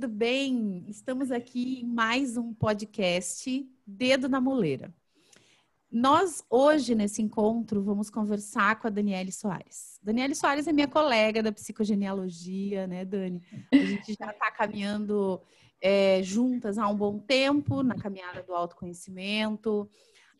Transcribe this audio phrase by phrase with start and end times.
[0.00, 0.84] Tudo bem?
[0.86, 4.94] Estamos aqui em mais um podcast Dedo na Moleira.
[5.90, 9.98] Nós, hoje, nesse encontro, vamos conversar com a Daniele Soares.
[10.00, 13.42] Daniele Soares é minha colega da psicogenealogia, né, Dani?
[13.72, 15.42] A gente já está caminhando
[15.80, 19.90] é, juntas há um bom tempo na caminhada do autoconhecimento.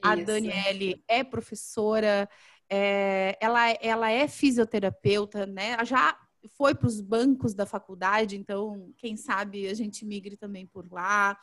[0.00, 0.24] A Isso.
[0.24, 2.30] Daniele é professora,
[2.70, 5.84] é, ela, ela é fisioterapeuta, né?
[5.84, 6.16] Já
[6.56, 11.37] foi para os bancos da faculdade, então, quem sabe a gente migre também por lá.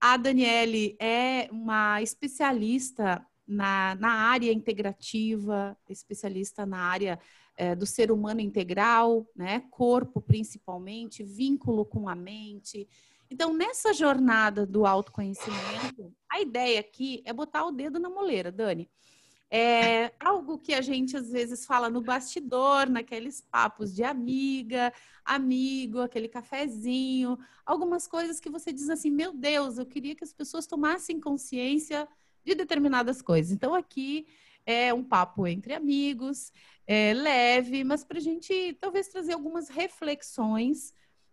[0.00, 7.18] A Daniele é uma especialista na, na área integrativa, especialista na área
[7.56, 9.64] é, do ser humano integral, né?
[9.70, 12.88] Corpo principalmente, vínculo com a mente.
[13.30, 18.88] Então, nessa jornada do autoconhecimento, a ideia aqui é botar o dedo na moleira, Dani.
[19.50, 24.92] É algo que a gente às vezes fala no bastidor, naqueles papos de amiga,
[25.24, 30.34] amigo, aquele cafezinho, algumas coisas que você diz assim: meu Deus, eu queria que as
[30.34, 32.06] pessoas tomassem consciência
[32.44, 33.50] de determinadas coisas.
[33.50, 34.26] Então, aqui
[34.66, 36.52] é um papo entre amigos,
[36.86, 40.92] é leve, mas para a gente talvez trazer algumas reflexões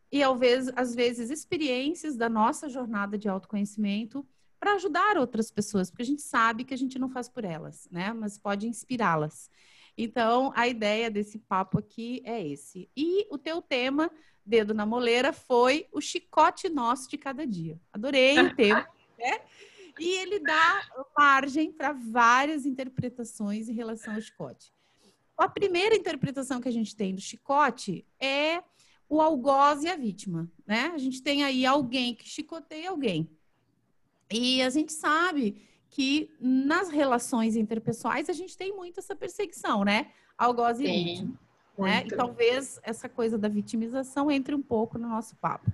[0.10, 4.26] e, às vezes, experiências da nossa jornada de autoconhecimento
[4.60, 7.88] para ajudar outras pessoas, porque a gente sabe que a gente não faz por elas,
[7.92, 8.14] né?
[8.14, 9.50] Mas pode inspirá-las.
[9.98, 12.90] Então, a ideia desse papo aqui é esse.
[12.96, 14.12] E o teu tema,
[14.46, 17.80] dedo na moleira, foi o chicote nosso de cada dia.
[17.94, 19.40] Adorei o tema, né?
[19.98, 20.82] E ele dá
[21.18, 24.74] margem para várias interpretações em relação ao chicote.
[25.38, 28.62] A primeira interpretação que a gente tem do chicote é
[29.08, 30.92] o algoz e a vítima, né?
[30.94, 33.30] A gente tem aí alguém que chicoteia alguém.
[34.32, 40.12] E a gente sabe que nas relações interpessoais a gente tem muito essa perseguição, né?
[40.38, 41.40] Algoz e Sim, vítima.
[41.78, 42.04] Né?
[42.06, 45.72] E talvez essa coisa da vitimização entre um pouco no nosso papo.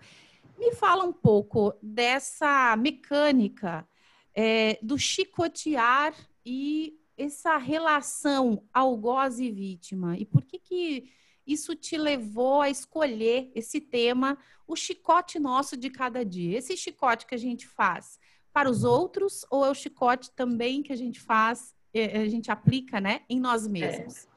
[0.59, 3.88] Me fala um pouco dessa mecânica
[4.34, 6.13] é, do chicotear
[6.45, 10.18] e essa relação algoz e vítima.
[10.18, 11.12] E por que que
[11.45, 14.38] isso te levou a escolher esse tema,
[14.68, 16.57] o chicote nosso de cada dia?
[16.57, 18.19] Esse chicote que a gente faz
[18.53, 22.51] para os outros ou é o chicote também que a gente faz, é, a gente
[22.51, 24.25] aplica, né, em nós mesmos?
[24.25, 24.31] É.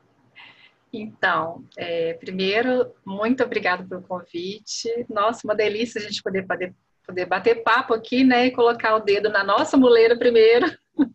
[0.92, 4.88] Então, é, primeiro, muito obrigada pelo convite.
[5.08, 6.72] Nossa, uma delícia a gente poder, poder,
[7.04, 10.66] poder bater papo aqui, né, e colocar o dedo na nossa muleira primeiro.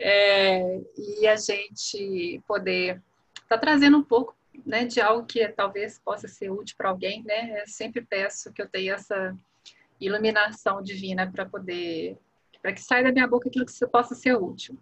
[0.00, 3.02] É, e a gente poder
[3.34, 4.34] estar tá trazendo um pouco
[4.64, 7.60] né, de algo que talvez possa ser útil para alguém, né?
[7.60, 9.36] Eu sempre peço que eu tenha essa
[10.00, 12.16] iluminação divina para poder,
[12.62, 14.78] para que saia da minha boca aquilo que possa ser útil.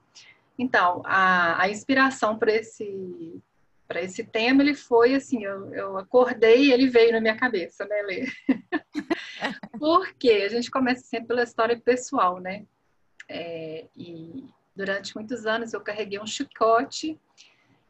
[0.59, 3.43] Então, a, a inspiração para esse
[3.87, 7.87] para esse tema, ele foi assim, eu, eu acordei e ele veio na minha cabeça,
[7.87, 8.27] né, Lê?
[9.78, 12.66] Porque a gente começa sempre pela história pessoal, né?
[13.28, 14.44] É, e
[14.75, 17.16] durante muitos anos eu carreguei um chicote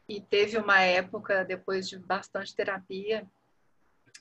[0.07, 3.27] e teve uma época, depois de bastante terapia,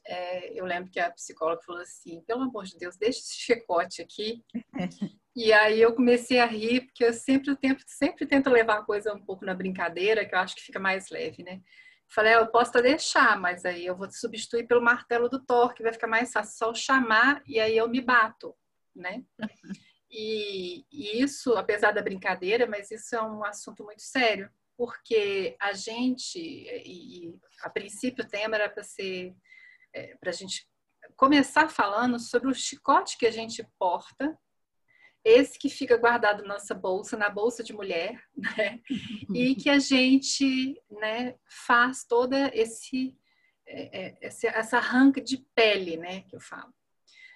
[0.08, 4.00] é, eu lembro que a psicóloga falou assim: pelo amor de Deus, deixa esse chicote
[4.00, 4.44] aqui.
[5.34, 9.12] e aí eu comecei a rir, porque eu sempre, tento, sempre tento levar a coisa
[9.12, 11.60] um pouco na brincadeira, que eu acho que fica mais leve, né?
[12.08, 15.82] Falei, ah, eu posso deixar, mas aí eu vou substituir pelo martelo do Thor, que
[15.82, 18.54] vai ficar mais fácil só chamar e aí eu me bato,
[18.94, 19.24] né?
[20.08, 25.72] E, e isso, apesar da brincadeira, mas isso é um assunto muito sério, porque a
[25.72, 29.34] gente, e, e a princípio o tema era para ser
[29.96, 30.68] é, para a gente
[31.16, 34.38] começar falando sobre o chicote que a gente porta,
[35.24, 38.80] esse que fica guardado na nossa bolsa, na bolsa de mulher, né?
[39.34, 41.34] e que a gente né,
[41.66, 43.16] faz toda esse,
[43.66, 46.72] é, é, esse, essa arranca de pele, né, que eu falo.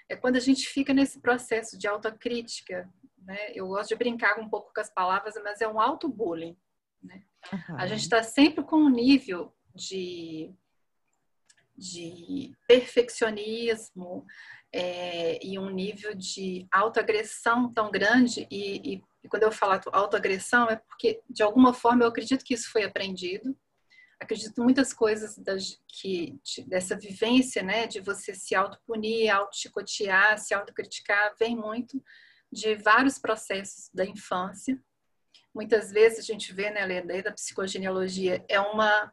[0.08, 2.92] É quando a gente fica nesse processo de autocrítica,
[3.22, 3.52] né?
[3.54, 6.56] Eu gosto de brincar um pouco com as palavras, mas é um auto-bullying,
[7.00, 7.22] né?
[7.52, 7.76] Uhum.
[7.78, 10.52] A gente está sempre com um nível de
[11.80, 14.26] de perfeccionismo
[14.70, 18.46] é, e um nível de autoagressão tão grande.
[18.50, 22.52] E, e, e quando eu falo autoagressão, é porque, de alguma forma, eu acredito que
[22.52, 23.56] isso foi aprendido.
[24.20, 25.40] Acredito muitas coisas
[25.88, 32.02] que, de, dessa vivência, né, de você se autopunir, auto-chicotear, se autocriticar, vem muito
[32.52, 34.78] de vários processos da infância.
[35.54, 39.10] Muitas vezes a gente vê, né, lei da psicogenealogia, é uma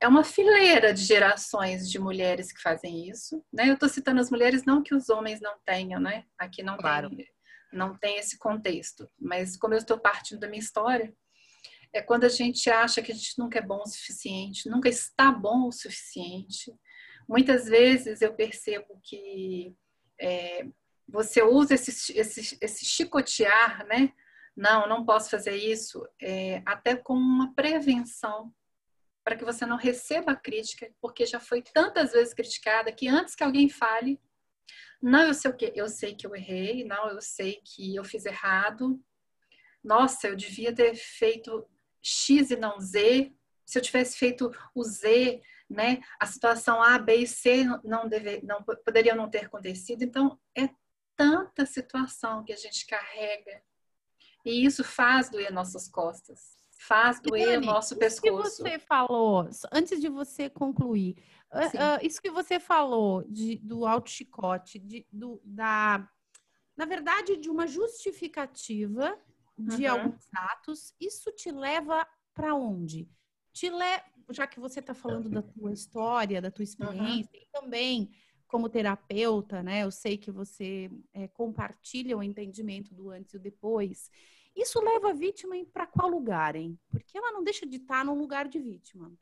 [0.00, 3.68] é uma fileira de gerações de mulheres que fazem isso, né?
[3.68, 6.24] Eu estou citando as mulheres não que os homens não tenham, né?
[6.38, 7.08] Aqui não claro.
[7.10, 7.26] tem,
[7.72, 11.14] não tem esse contexto, mas como eu estou partindo da minha história,
[11.92, 15.30] é quando a gente acha que a gente nunca é bom o suficiente, nunca está
[15.30, 16.72] bom o suficiente,
[17.28, 19.74] Muitas vezes eu percebo que
[20.20, 20.66] é,
[21.08, 24.12] você usa esse, esse, esse chicotear, né?
[24.56, 28.52] Não, não posso fazer isso, é, até como uma prevenção
[29.24, 33.34] para que você não receba a crítica, porque já foi tantas vezes criticada que antes
[33.34, 34.20] que alguém fale,
[35.00, 38.04] não, eu sei o que, eu sei que eu errei, não, eu sei que eu
[38.04, 39.02] fiz errado.
[39.82, 41.66] Nossa, eu devia ter feito
[42.02, 43.34] X e não Z.
[43.66, 48.42] Se eu tivesse feito o Z, né, a situação A, B e C não, deve,
[48.42, 50.02] não poderia não ter acontecido.
[50.02, 50.68] Então, é
[51.16, 53.62] tanta situação que a gente carrega
[54.44, 58.48] e isso faz doer nossas costas, faz doer o nosso pescoço.
[58.48, 61.16] Isso que você falou, antes de você concluir,
[61.52, 66.08] uh, isso que você falou de, do alto chicote, de, do, da,
[66.76, 69.18] na verdade, de uma justificativa
[69.56, 69.92] de uhum.
[69.92, 73.08] alguns atos, isso te leva para onde?
[73.52, 74.02] Te le...
[74.30, 77.42] Já que você está falando da tua história, da tua experiência, uhum.
[77.42, 78.10] e também
[78.46, 79.82] como terapeuta, né?
[79.82, 84.10] Eu sei que você é, compartilha o entendimento do antes e o depois.
[84.54, 86.78] Isso leva a vítima para qual lugar, hein?
[86.88, 89.12] Porque ela não deixa de estar tá no lugar de vítima.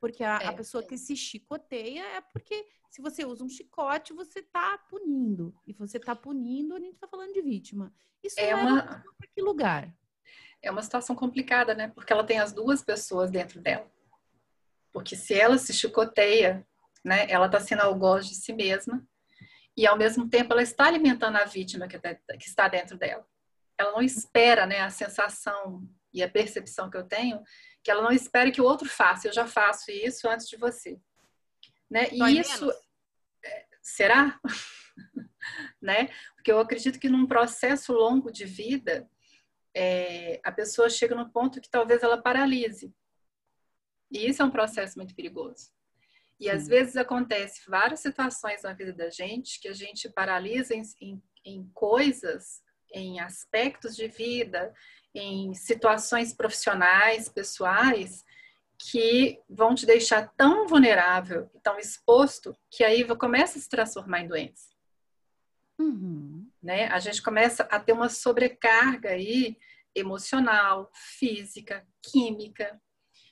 [0.00, 0.86] Porque a, é, a pessoa é.
[0.86, 5.54] que se chicoteia é porque se você usa um chicote, você está punindo.
[5.64, 7.94] E você está punindo, a gente está falando de vítima.
[8.22, 8.82] Isso é uma...
[8.82, 9.94] para que lugar?
[10.60, 11.88] É uma situação complicada, né?
[11.88, 13.88] Porque ela tem as duas pessoas dentro dela.
[14.92, 16.66] Porque se ela se chicoteia,
[17.04, 17.30] né?
[17.30, 19.06] Ela está sendo algoz de si mesma
[19.76, 23.26] e ao mesmo tempo ela está alimentando a vítima que, tá, que está dentro dela
[23.82, 27.42] ela não espera, né, a sensação e a percepção que eu tenho,
[27.82, 29.28] que ela não espera que o outro faça.
[29.28, 31.00] Eu já faço isso antes de você,
[31.90, 32.08] né?
[32.12, 32.70] E isso
[33.44, 34.40] é, será,
[35.80, 36.08] né?
[36.34, 39.08] Porque eu acredito que num processo longo de vida,
[39.74, 42.94] é, a pessoa chega no ponto que talvez ela paralise.
[44.10, 45.72] E isso é um processo muito perigoso.
[46.38, 50.82] E às vezes acontece várias situações na vida da gente que a gente paralisa em,
[51.00, 52.60] em, em coisas
[52.92, 54.72] em aspectos de vida,
[55.14, 58.24] em situações profissionais, pessoais,
[58.78, 64.20] que vão te deixar tão vulnerável e tão exposto que aí começa a se transformar
[64.20, 64.72] em doença.
[65.78, 66.48] Uhum.
[66.62, 66.86] Né?
[66.88, 69.56] A gente começa a ter uma sobrecarga aí
[69.94, 72.80] emocional, física, química.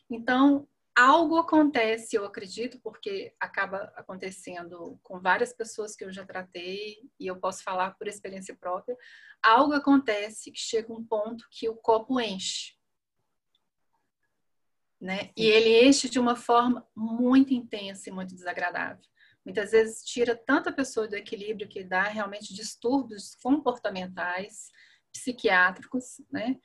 [0.09, 7.10] Então, algo acontece, eu acredito, porque acaba acontecendo com várias pessoas que eu já tratei
[7.19, 8.96] e eu posso falar por experiência própria.
[9.42, 12.75] Algo acontece que chega um ponto que o copo enche.
[15.00, 15.31] Né?
[15.37, 19.02] E ele enche de uma forma muito intensa e muito desagradável.
[19.44, 24.70] Muitas vezes tira tanta pessoa do equilíbrio que dá realmente distúrbios comportamentais,
[25.12, 26.58] psiquiátricos, né?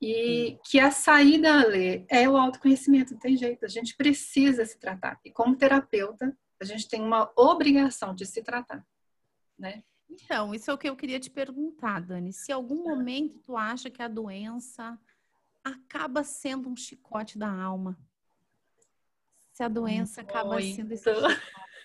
[0.00, 4.78] E que a saída Lê, é o autoconhecimento, não tem jeito, a gente precisa se
[4.78, 5.20] tratar.
[5.24, 8.86] E como terapeuta, a gente tem uma obrigação de se tratar,
[9.58, 9.82] né?
[10.08, 12.32] Então, isso é o que eu queria te perguntar, Dani.
[12.32, 14.98] Se algum momento tu acha que a doença
[15.62, 17.98] acaba sendo um chicote da alma?
[19.52, 20.36] Se a doença Muito.
[20.36, 21.10] acaba sendo esse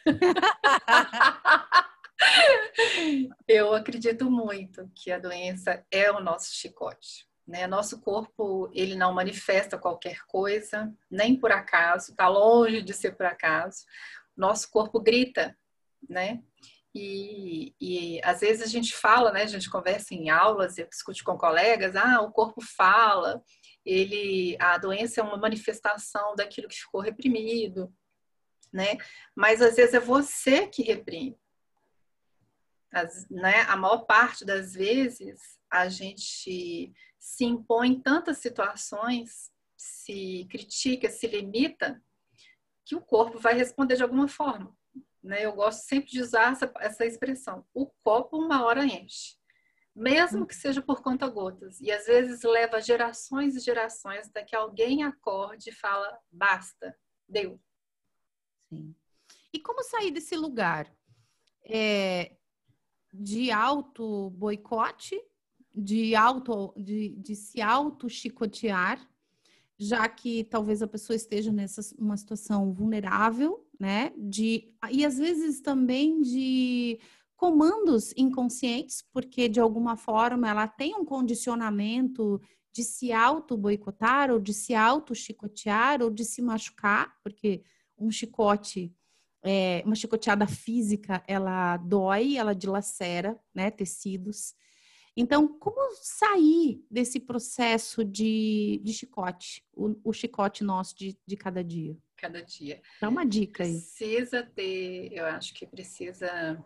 [3.48, 7.28] eu acredito muito que a doença é o nosso chicote.
[7.48, 7.68] Né?
[7.68, 13.26] Nosso corpo ele não manifesta qualquer coisa, nem por acaso, está longe de ser por
[13.26, 13.84] acaso.
[14.36, 15.56] Nosso corpo grita,
[16.10, 16.42] né?
[16.96, 19.44] E, e às vezes a gente fala, né?
[19.44, 23.44] A gente conversa em aulas, eu discute com colegas, ah, o corpo fala,
[23.86, 27.94] ele, a doença é uma manifestação daquilo que ficou reprimido,
[28.72, 28.98] né?
[29.36, 31.38] Mas às vezes é você que reprime.
[32.94, 40.48] As, né, a maior parte das vezes a gente se impõe em tantas situações, se
[40.50, 42.02] critica, se limita,
[42.86, 44.76] que o corpo vai responder de alguma forma.
[45.24, 45.46] Né?
[45.46, 47.66] Eu gosto sempre de usar essa, essa expressão.
[47.74, 49.38] O copo uma hora enche.
[49.96, 51.80] Mesmo que seja por conta gotas.
[51.80, 56.96] E às vezes leva gerações e gerações até que alguém acorde e fala, basta,
[57.28, 57.60] deu.
[58.70, 58.94] Sim.
[59.54, 60.92] E como sair desse lugar?
[61.64, 62.36] É,
[63.14, 65.22] de auto boicote
[65.76, 69.00] de auto de, de se auto chicotear,
[69.78, 74.14] já que talvez a pessoa esteja nessa uma situação vulnerável, né?
[74.16, 77.00] De e às vezes também de
[77.36, 82.40] comandos inconscientes, porque de alguma forma ela tem um condicionamento
[82.72, 87.64] de se auto boicotar ou de se auto chicotear ou de se machucar, porque
[87.98, 88.94] um chicote
[89.44, 94.56] é, uma chicoteada física, ela dói, ela dilacera, né, tecidos.
[95.16, 101.64] Então, como sair desse processo de, de chicote, o, o chicote nosso de, de cada
[101.64, 101.96] dia?
[102.24, 102.82] cada dia.
[103.02, 103.74] Dá uma dica aí.
[103.74, 106.58] Precisa ter, eu acho que precisa.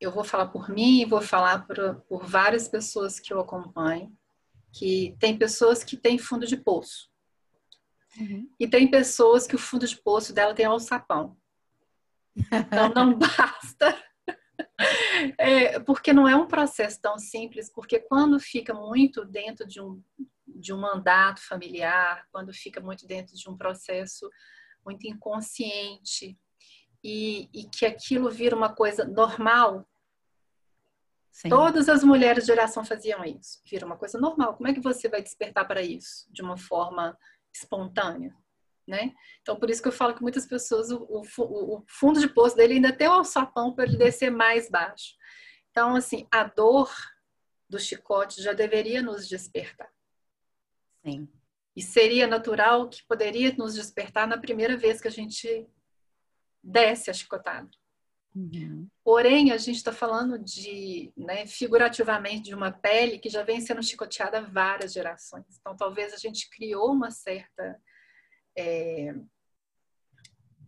[0.00, 4.12] Eu vou falar por mim e vou falar por, por várias pessoas que eu acompanho,
[4.72, 7.09] que tem pessoas que têm fundo de poço.
[8.18, 8.50] Uhum.
[8.58, 11.36] E tem pessoas que o fundo de poço dela tem alçapão.
[12.36, 13.96] Então não basta.
[15.38, 20.02] É, porque não é um processo tão simples, porque quando fica muito dentro de um,
[20.46, 24.28] de um mandato familiar, quando fica muito dentro de um processo
[24.84, 26.38] muito inconsciente
[27.02, 29.86] e, e que aquilo vira uma coisa normal.
[31.32, 31.48] Sim.
[31.48, 34.56] Todas as mulheres de geração faziam isso, vira uma coisa normal.
[34.56, 37.16] Como é que você vai despertar para isso de uma forma
[37.54, 38.34] espontânea?
[38.86, 39.14] Né?
[39.40, 42.56] Então, por isso que eu falo que muitas pessoas, o, o, o fundo de poço
[42.56, 45.14] dele ainda tem o alçapão para ele descer mais baixo.
[45.70, 46.92] Então, assim, a dor
[47.68, 49.88] do chicote já deveria nos despertar.
[51.04, 51.28] Sim.
[51.76, 55.68] E seria natural que poderia nos despertar na primeira vez que a gente
[56.62, 57.70] desce a chicotada.
[58.34, 58.88] Uhum.
[59.04, 63.82] Porém, a gente está falando de, né, figurativamente, de uma pele que já vem sendo
[63.82, 65.44] chicoteada várias gerações.
[65.58, 67.80] Então, talvez a gente criou uma certa
[68.56, 69.14] é,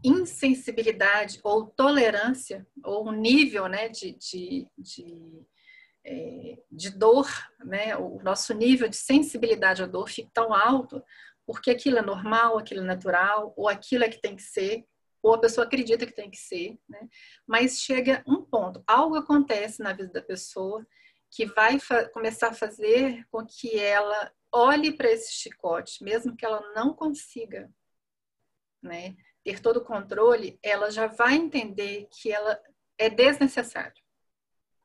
[0.04, 5.46] insensibilidade ou tolerância, ou um nível né, de, de, de
[6.04, 7.28] é, de dor,
[7.64, 7.96] né?
[7.96, 11.02] O nosso nível de sensibilidade à dor fica tão alto
[11.46, 14.84] porque aquilo é normal, aquilo é natural, ou aquilo é que tem que ser,
[15.22, 17.08] ou a pessoa acredita que tem que ser, né?
[17.46, 20.84] Mas chega um ponto, algo acontece na vida da pessoa
[21.30, 21.78] que vai
[22.12, 27.72] começar a fazer com que ela olhe para esse chicote, mesmo que ela não consiga,
[28.82, 29.16] né?
[29.44, 32.60] Ter todo o controle, ela já vai entender que ela
[32.98, 34.02] é desnecessário.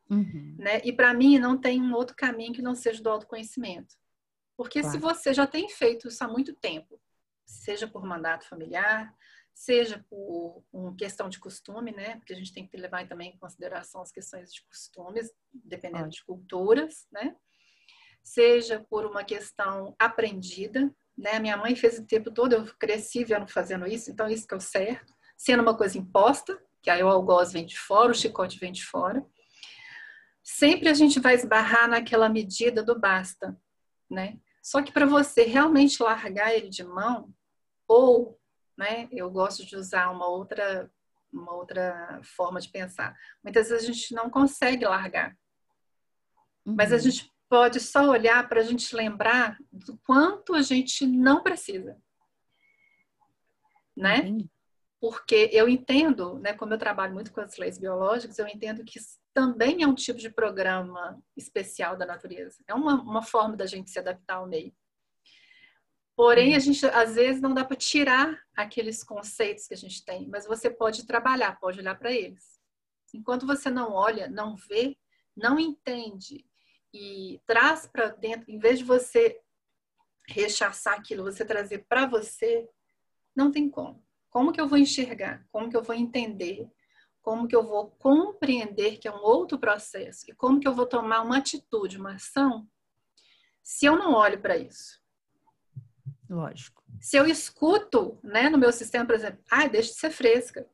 [0.10, 0.56] Uhum.
[0.58, 0.82] Né?
[0.86, 3.96] E para mim não tem um outro caminho que não seja do autoconhecimento.
[4.56, 4.96] Porque claro.
[4.96, 7.00] se você já tem feito isso há muito tempo,
[7.46, 9.13] seja por mandato familiar,
[9.58, 12.18] seja por uma questão de costume, né?
[12.18, 16.24] Porque a gente tem que levar também em consideração as questões de costumes, dependendo de
[16.24, 17.36] culturas, né?
[18.24, 21.40] Seja por uma questão aprendida, né?
[21.40, 24.58] Minha mãe fez o tempo todo, eu cresci vendo fazendo isso, então isso que é
[24.58, 25.14] o certo.
[25.36, 28.86] Sendo uma coisa imposta, que aí o algoz vem de fora, o chicote vem de
[28.86, 29.26] fora
[30.48, 33.60] sempre a gente vai esbarrar naquela medida do basta,
[34.10, 34.40] né?
[34.64, 37.34] Só que para você realmente largar ele de mão,
[37.86, 38.37] ou,
[38.77, 40.89] né, eu gosto de usar uma outra
[41.31, 43.15] uma outra forma de pensar.
[43.43, 45.38] Muitas vezes a gente não consegue largar.
[46.65, 46.75] Uhum.
[46.75, 47.01] Mas a uhum.
[47.01, 51.98] gente pode só olhar para a gente lembrar do quanto a gente não precisa.
[53.96, 54.22] Né?
[54.22, 54.50] Uhum.
[55.00, 59.00] Porque eu entendo, né, como eu trabalho muito com as leis biológicas, eu entendo que
[59.34, 62.57] também é um tipo de programa especial da natureza.
[62.67, 64.74] É uma, uma forma da gente se adaptar ao meio.
[66.18, 70.28] Porém, a gente às vezes não dá para tirar aqueles conceitos que a gente tem,
[70.28, 72.60] mas você pode trabalhar, pode olhar para eles.
[73.14, 74.98] Enquanto você não olha, não vê,
[75.36, 76.44] não entende
[76.92, 79.40] e traz para dentro, em vez de você
[80.28, 82.68] rechaçar aquilo, você trazer para você,
[83.36, 84.04] não tem como.
[84.32, 85.46] Como que eu vou enxergar?
[85.52, 86.68] Como que eu vou entender?
[87.28, 90.86] como que eu vou compreender que é um outro processo e como que eu vou
[90.86, 92.66] tomar uma atitude, uma ação,
[93.62, 95.02] se eu não olho para isso.
[96.29, 96.84] Lógico.
[97.00, 100.67] Se eu escuto, né, no meu sistema, por exemplo, ah, deixa de ser fresca.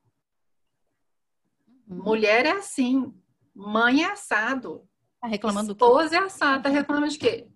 [1.88, 2.04] Uhum.
[2.04, 3.14] Mulher é assim,
[3.54, 4.88] mãe é assado.
[5.22, 7.48] Tá reclamando Esposa é assado, tá reclamando de quê?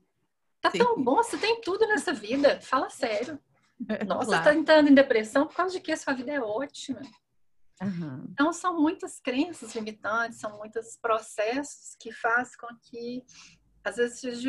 [0.62, 0.80] Tá Sim.
[0.80, 3.40] tão bom, você tem tudo nessa vida, fala sério.
[4.08, 4.44] Nossa, claro.
[4.44, 7.02] tá entrando em depressão por causa de que sua vida é ótima.
[7.82, 8.26] Uhum.
[8.32, 13.24] Então, são muitas crenças limitantes, são muitos processos que fazem com que,
[13.88, 14.46] às vezes,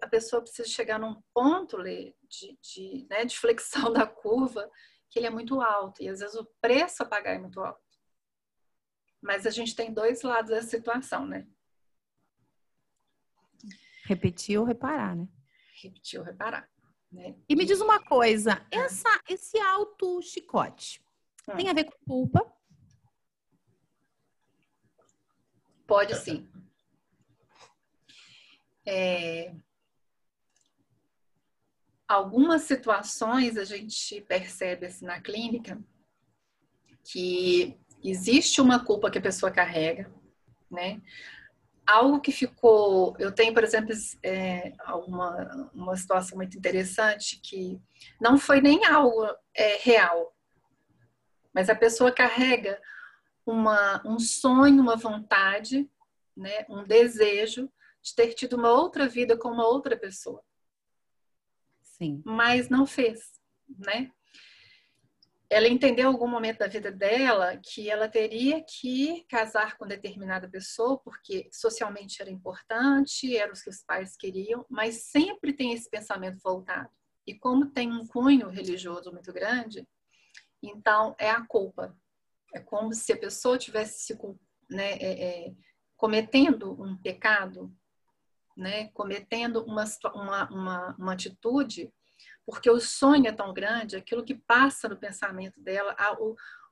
[0.00, 4.70] a pessoa precisa chegar num ponto de, de, né, de flexão da curva
[5.10, 7.82] que ele é muito alto e, às vezes, o preço a pagar é muito alto.
[9.20, 11.46] Mas a gente tem dois lados da situação, né?
[14.04, 15.28] Repetir ou reparar, né?
[15.82, 16.70] Repetir ou reparar.
[17.10, 17.34] Né?
[17.48, 21.02] E me diz uma coisa, essa, esse alto chicote,
[21.48, 21.56] Hum.
[21.56, 22.52] Tem a ver com culpa?
[25.86, 26.46] Pode sim.
[28.90, 29.52] É...
[32.08, 35.78] Algumas situações a gente percebe assim, na clínica
[37.04, 40.10] que existe uma culpa que a pessoa carrega,
[40.70, 41.02] né?
[41.86, 44.72] Algo que ficou, eu tenho, por exemplo, é,
[45.06, 47.78] uma, uma situação muito interessante que
[48.18, 50.34] não foi nem algo é, real,
[51.52, 52.80] mas a pessoa carrega
[53.44, 55.90] uma, um sonho, uma vontade,
[56.34, 57.70] né, um desejo
[58.02, 60.42] de ter tido uma outra vida com uma outra pessoa.
[61.82, 62.22] Sim.
[62.24, 64.10] Mas não fez, né?
[65.50, 70.48] ela entendeu em algum momento da vida dela que ela teria que casar com determinada
[70.48, 75.88] pessoa, porque socialmente era importante, era o que os pais queriam, mas sempre tem esse
[75.88, 76.90] pensamento voltado.
[77.26, 79.88] E como tem um cunho religioso muito grande,
[80.62, 81.96] então é a culpa.
[82.54, 84.18] É como se a pessoa tivesse se
[84.68, 85.54] né, é, é,
[85.96, 87.74] cometendo um pecado,
[88.58, 89.84] né, cometendo uma,
[90.14, 91.90] uma, uma, uma atitude
[92.44, 95.94] porque o sonho é tão grande, aquilo que passa no pensamento dela,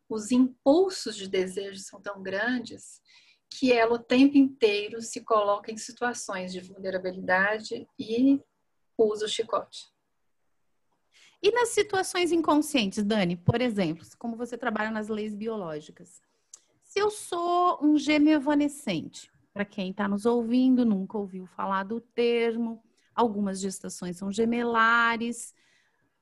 [0.09, 3.02] os impulsos de desejo são tão grandes
[3.50, 8.40] que ela o tempo inteiro se coloca em situações de vulnerabilidade e
[8.97, 9.93] usa o chicote.
[11.43, 16.23] E nas situações inconscientes, Dani, por exemplo, como você trabalha nas leis biológicas,
[16.83, 21.98] se eu sou um gêmeo evanescente, para quem está nos ouvindo, nunca ouviu falar do
[21.98, 22.82] termo,
[23.14, 25.54] algumas gestações são gemelares,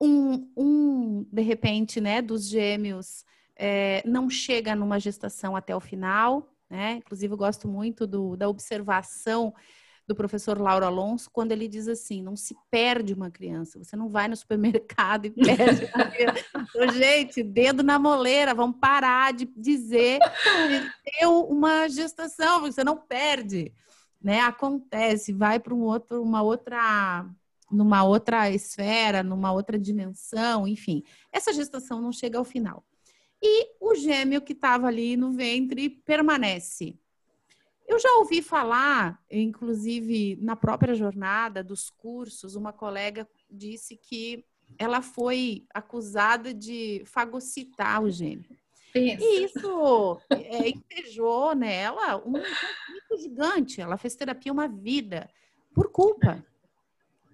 [0.00, 3.24] um, um de repente, né, dos gêmeos
[3.56, 6.94] é, não chega numa gestação até o final, né?
[6.98, 9.52] Inclusive, eu gosto muito do, da observação
[10.06, 14.08] do professor Lauro Alonso, quando ele diz assim: não se perde uma criança, você não
[14.08, 16.44] vai no supermercado e perde uma criança.
[16.54, 22.96] Então, gente, dedo na moleira, vamos parar de dizer que deu uma gestação, você não
[22.96, 23.72] perde.
[24.22, 24.40] Né?
[24.40, 27.26] Acontece, vai para um outro, uma outra
[27.70, 31.02] numa outra esfera, numa outra dimensão, enfim.
[31.32, 32.84] Essa gestação não chega ao final.
[33.42, 36.98] E o gêmeo que estava ali no ventre permanece.
[37.86, 44.44] Eu já ouvi falar, inclusive na própria jornada dos cursos, uma colega disse que
[44.78, 48.56] ela foi acusada de fagocitar o gêmeo.
[48.94, 49.24] Isso.
[49.24, 50.68] E isso é,
[51.54, 53.80] nela um conflito gigante.
[53.80, 55.28] Ela fez terapia uma vida
[55.74, 56.44] por culpa.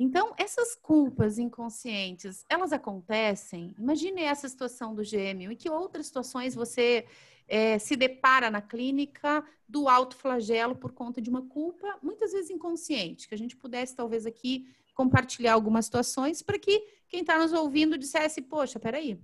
[0.02, 3.74] Então, essas culpas inconscientes, elas acontecem?
[3.78, 5.52] Imagine essa situação do gêmeo.
[5.52, 7.06] E que outras situações você
[7.46, 12.48] é, se depara na clínica do alto flagelo por conta de uma culpa, muitas vezes
[12.48, 17.52] inconsciente, que a gente pudesse talvez aqui compartilhar algumas situações para que quem está nos
[17.52, 19.20] ouvindo dissesse, poxa, peraí,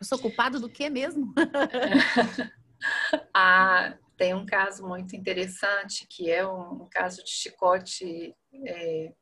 [0.00, 1.34] eu sou culpado do que mesmo?
[3.34, 8.32] ah, tem um caso muito interessante que é um, um caso de chicote
[8.64, 9.12] é,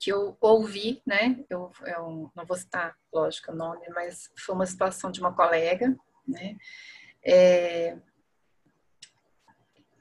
[0.00, 1.44] que eu ouvi, né?
[1.50, 5.94] Eu, eu, não vou citar, lógico, o nome, mas foi uma situação de uma colega,
[6.26, 6.56] né?
[7.22, 7.98] É,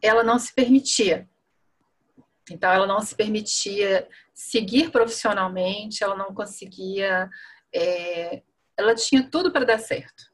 [0.01, 1.29] ela não se permitia.
[2.49, 7.29] Então, ela não se permitia seguir profissionalmente, ela não conseguia.
[7.75, 8.41] É,
[8.77, 10.31] ela tinha tudo para dar certo: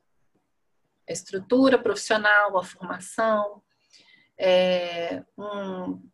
[1.10, 3.64] a estrutura profissional, a formação,
[4.38, 6.08] é, um,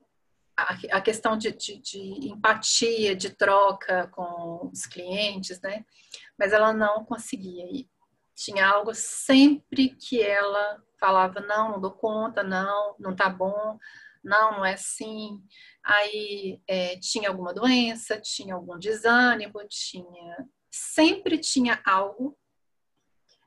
[0.91, 5.85] a, questão de, de, de, empatia, de troca com os clientes, né?
[6.37, 7.85] Mas ela não conseguia.
[8.35, 13.77] Tinha algo sempre que ela falava: não, não dou conta, não, não tá bom,
[14.23, 15.41] não, não é assim.
[15.83, 20.47] Aí é, tinha alguma doença, tinha algum desânimo, tinha.
[20.69, 22.37] Sempre tinha algo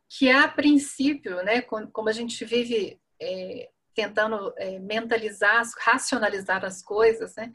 [0.09, 7.35] que a princípio, né, como a gente vive é, tentando é, mentalizar, racionalizar as coisas,
[7.37, 7.53] né?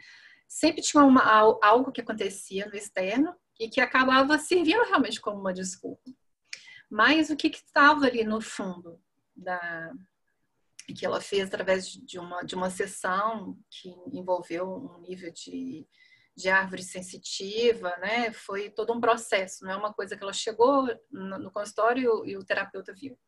[0.47, 1.21] Sempre tinha uma,
[1.61, 6.09] algo que acontecia no externo e que acabava servindo realmente como uma desculpa.
[6.89, 8.99] Mas o que estava ali no fundo
[9.35, 9.91] da
[10.97, 15.87] que ela fez através de uma de uma sessão que envolveu um nível de
[16.39, 18.31] de árvore sensitiva, né?
[18.31, 22.45] Foi todo um processo, não é uma coisa que ela chegou no, consultório e o
[22.45, 23.19] terapeuta viu.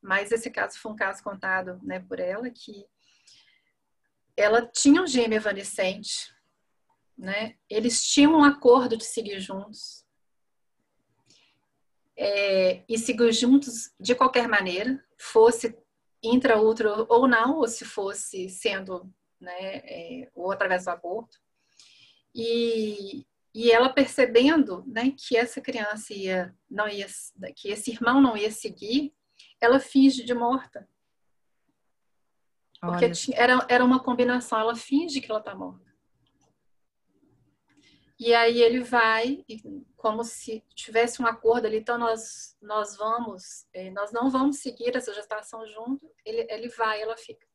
[0.00, 2.86] Mas esse caso foi um caso contado né, por ela que
[4.36, 6.34] ela tinha um gêmeo evanescente,
[7.16, 7.56] né?
[7.70, 10.04] Eles tinham um acordo de seguir juntos.
[12.18, 15.76] É, e seguir juntos de qualquer maneira, fosse
[16.22, 21.38] intraútero ou não, ou se fosse sendo, né, é, ou através do aborto.
[22.34, 27.06] E, e ela percebendo, né, que essa criança ia, não ia,
[27.54, 29.14] que esse irmão não ia seguir,
[29.60, 30.88] ela finge de morta.
[32.80, 35.86] Porque tinha, era, era uma combinação, ela finge que ela está morta.
[38.18, 39.44] E aí ele vai,
[39.96, 44.96] como se tivesse um acordo ali, então nós, nós vamos, eh, nós não vamos seguir
[44.96, 47.46] essa gestação junto, ele, ele vai, ela fica.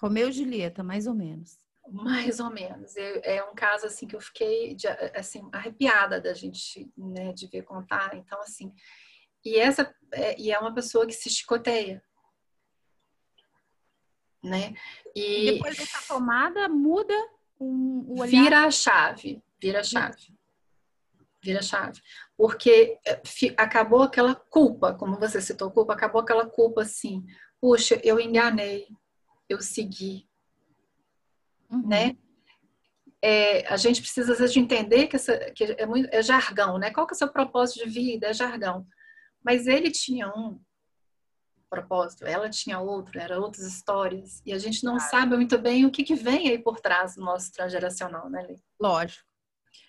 [0.00, 1.56] Romeu e Julieta, mais ou menos.
[1.88, 2.96] Mais ou menos.
[2.96, 7.46] É, é um caso assim que eu fiquei de, assim arrepiada da gente, né, de
[7.46, 8.16] ver contar.
[8.16, 8.74] Então assim,
[9.44, 12.02] e essa é, e é uma pessoa que se chicoteia.
[14.42, 14.74] Né?
[15.14, 17.14] E, depois dessa tomada muda
[17.60, 18.42] um, o olhar.
[18.42, 20.34] Vira a chave, vira a chave.
[21.42, 22.00] Vira chave.
[22.36, 23.20] Porque é,
[23.56, 27.24] acabou aquela culpa, como você citou, culpa, acabou aquela culpa assim,
[27.60, 28.88] puxa, eu enganei,
[29.48, 30.28] eu segui,
[31.70, 31.88] uhum.
[31.88, 32.16] né?
[33.24, 36.76] É, a gente precisa às vezes de entender que, essa, que é, muito, é jargão,
[36.76, 36.90] né?
[36.90, 38.26] Qual que é o seu propósito de vida?
[38.26, 38.84] É jargão.
[39.44, 40.60] Mas ele tinha um
[41.72, 44.42] propósito, ela tinha outro, eram outras histórias.
[44.44, 47.22] E a gente não sabe muito bem o que, que vem aí por trás do
[47.22, 48.56] nosso transgeracional, né, Lê?
[48.78, 49.26] Lógico.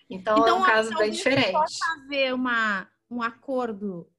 [0.08, 1.52] Então, então é um caso bem diferente.
[1.52, 4.10] Pode haver uma, um acordo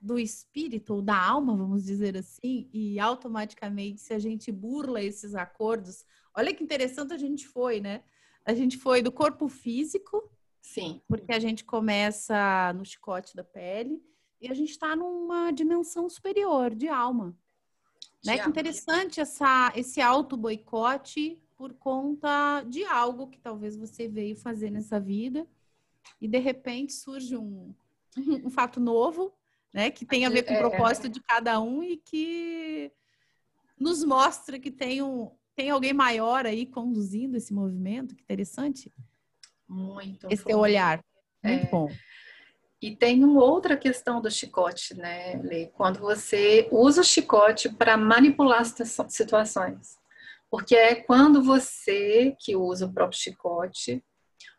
[0.00, 5.34] do espírito ou da alma, vamos dizer assim, e automaticamente, se a gente burla esses
[5.34, 6.04] acordos,
[6.36, 8.04] olha que interessante a gente foi, né?
[8.44, 14.00] A gente foi do corpo físico, sim, porque a gente começa no chicote da pele
[14.40, 17.36] e a gente está numa dimensão superior de alma.
[18.20, 18.32] De né?
[18.34, 18.44] Alma.
[18.44, 24.70] Que interessante essa, esse auto boicote por conta de algo que talvez você veio fazer
[24.70, 25.46] nessa vida
[26.20, 27.74] e de repente surge um,
[28.44, 29.34] um fato novo,
[29.74, 30.60] né, que tem a ver com o é.
[30.60, 32.90] propósito de cada um e que
[33.78, 38.92] nos mostra que tem um tem alguém maior aí conduzindo esse movimento, que interessante.
[39.66, 40.28] Muito.
[40.30, 41.04] Esse teu olhar,
[41.42, 41.68] muito é.
[41.68, 41.88] bom.
[42.80, 45.66] E tem uma outra questão do chicote, né, Lê?
[45.66, 49.98] Quando você usa o chicote para manipular situações.
[50.48, 54.02] Porque é quando você que usa o próprio chicote,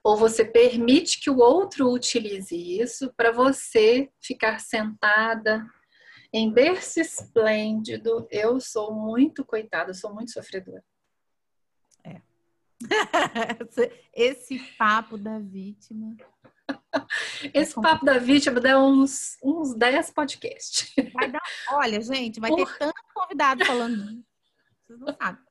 [0.04, 5.66] ou você permite que o outro utilize isso para você ficar sentada
[6.32, 8.28] em berço esplêndido.
[8.30, 10.84] Eu sou muito coitada, eu sou muito sofredora.
[12.04, 12.22] É.
[14.14, 16.16] Esse papo da vítima.
[17.54, 20.94] Esse papo da vítima dá uns, uns 10 podcasts.
[21.32, 21.42] Dar...
[21.72, 22.68] Olha, gente, vai Por...
[22.68, 24.24] ter tanto convidado falando.
[24.88, 25.50] Vocês não sabem.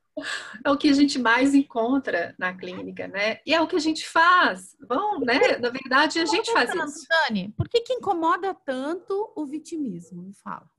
[0.65, 3.39] É o que a gente mais encontra na clínica, né?
[3.45, 4.75] E é o que a gente faz.
[4.85, 5.57] Bom, né?
[5.57, 7.07] Na verdade, a gente faz isso.
[7.09, 10.23] Dani, por que, que incomoda tanto o vitimismo?
[10.23, 10.69] Me fala.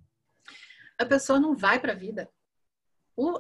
[0.98, 2.28] A pessoa não vai para a vida.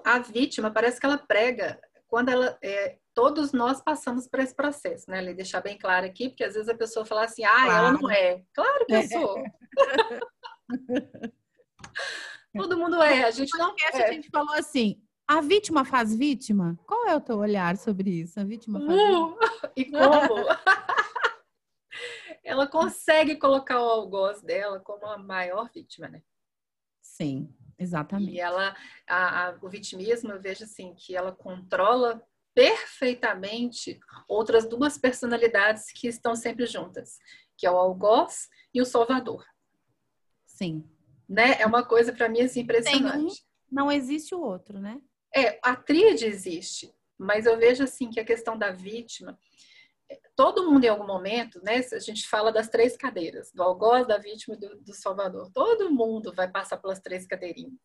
[0.04, 1.78] a vítima parece que ela prega
[2.10, 5.18] quando ela é, todos nós passamos por esse processo, né?
[5.18, 7.70] Ele deixar bem claro aqui, porque às vezes a pessoa fala assim, ah, claro.
[7.70, 8.42] ela não é.
[8.52, 9.44] Claro que eu sou.
[12.56, 13.24] Todo mundo é.
[13.24, 13.74] A gente não.
[13.92, 14.04] É.
[14.04, 16.76] A gente falou assim: a vítima faz vítima?
[16.84, 18.40] Qual é o teu olhar sobre isso?
[18.40, 19.72] A vítima faz uh, vítima?
[19.76, 20.46] E como?
[22.42, 26.22] ela consegue colocar o algoz dela como a maior vítima, né?
[27.00, 28.32] Sim, exatamente.
[28.32, 28.76] E ela,
[29.08, 32.22] a, a, o vitimismo, eu vejo assim, que ela controla
[32.54, 37.18] perfeitamente outras duas personalidades que estão sempre juntas,
[37.56, 39.44] que é o algoz e o salvador.
[40.46, 40.84] Sim.
[41.28, 41.60] Né?
[41.60, 43.32] É uma coisa para mim assim, impressionante.
[43.32, 45.00] Um, não existe o outro, né?
[45.34, 49.38] É, a tríade existe, mas eu vejo assim que a questão da vítima,
[50.36, 51.80] todo mundo em algum momento, né?
[51.92, 55.50] A gente fala das três cadeiras, do algoz, da vítima e do, do salvador.
[55.52, 57.78] Todo mundo vai passar pelas três cadeirinhas.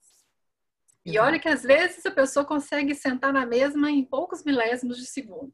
[1.06, 5.06] E olha que às vezes a pessoa consegue sentar na mesma em poucos milésimos de
[5.06, 5.54] segundo.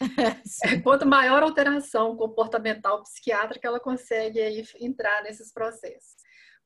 [0.64, 6.16] É, quanto maior alteração comportamental psiquiátrica ela consegue aí entrar nesses processos.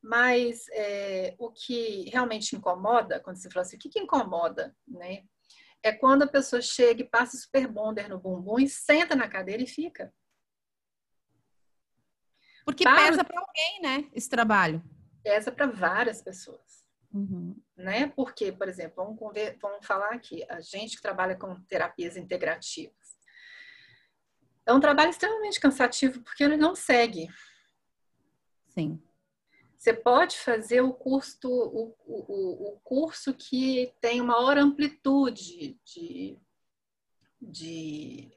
[0.02, 5.24] Mas é, o que realmente incomoda, quando você fala assim, o que, que incomoda, né?
[5.86, 9.62] É quando a pessoa chega e passa super bonder no bumbum e senta na cadeira
[9.62, 10.12] e fica.
[12.64, 12.96] Porque para...
[12.96, 14.10] pesa para alguém, né?
[14.12, 14.82] Esse trabalho.
[15.22, 16.84] Pesa para várias pessoas.
[17.14, 17.56] Uhum.
[17.76, 18.08] Né?
[18.08, 19.20] Porque, por exemplo, vamos,
[19.62, 23.16] vamos falar aqui, a gente que trabalha com terapias integrativas.
[24.66, 27.28] É um trabalho extremamente cansativo porque ele não segue.
[28.66, 29.00] Sim.
[29.86, 36.36] Você pode fazer o curso, o, o, o curso que tem maior amplitude de,
[37.40, 38.28] de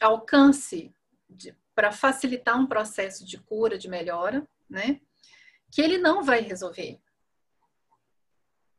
[0.00, 0.90] alcance
[1.74, 5.02] para facilitar um processo de cura, de melhora, né?
[5.70, 6.98] Que ele não vai resolver.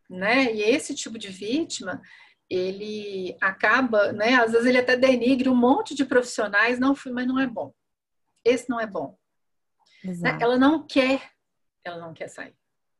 [0.09, 0.55] Né?
[0.55, 2.01] E esse tipo de vítima,
[2.49, 4.33] ele acaba, né?
[4.37, 7.71] Às vezes ele até denigre um monte de profissionais, não fui, mas não é bom.
[8.43, 9.15] Esse não é bom.
[10.03, 10.39] Né?
[10.41, 11.31] Ela não quer
[11.83, 12.55] ela não quer sair.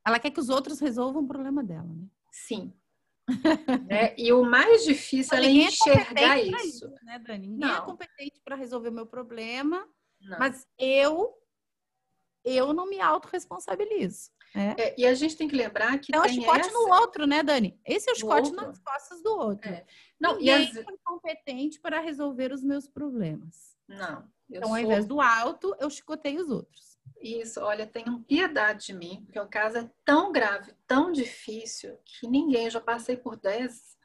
[0.05, 2.07] Ela quer que os outros resolvam o problema dela, né?
[2.31, 2.73] Sim.
[3.87, 4.15] né?
[4.17, 6.65] E o mais difícil é enxergar é isso.
[6.65, 6.89] isso.
[7.03, 7.47] né, Dani?
[7.47, 7.83] Ninguém é não.
[7.83, 9.87] é competente para resolver o meu problema,
[10.19, 10.39] não.
[10.39, 11.37] mas eu
[12.43, 14.31] eu não me autorresponsabilizo.
[14.55, 14.75] Né?
[14.77, 16.73] É, e a gente tem que lembrar que então, tem é o chicote essa...
[16.73, 17.79] no outro, né, Dani?
[17.85, 19.69] Esse é o chicote nas costas do outro.
[19.69, 19.85] É.
[20.19, 20.75] Não, Ninguém as...
[20.75, 23.77] é competente para resolver os meus problemas.
[23.87, 24.27] Não.
[24.49, 24.75] Então, sou...
[24.75, 26.90] ao invés do alto, eu chicotei os outros.
[27.21, 32.27] Isso, olha, tenham piedade de mim, porque o caso é tão grave, tão difícil, que
[32.27, 33.97] ninguém, eu já passei por 10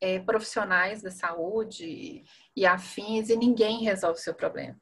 [0.00, 4.80] é, profissionais da saúde e afins, e ninguém resolve o seu problema.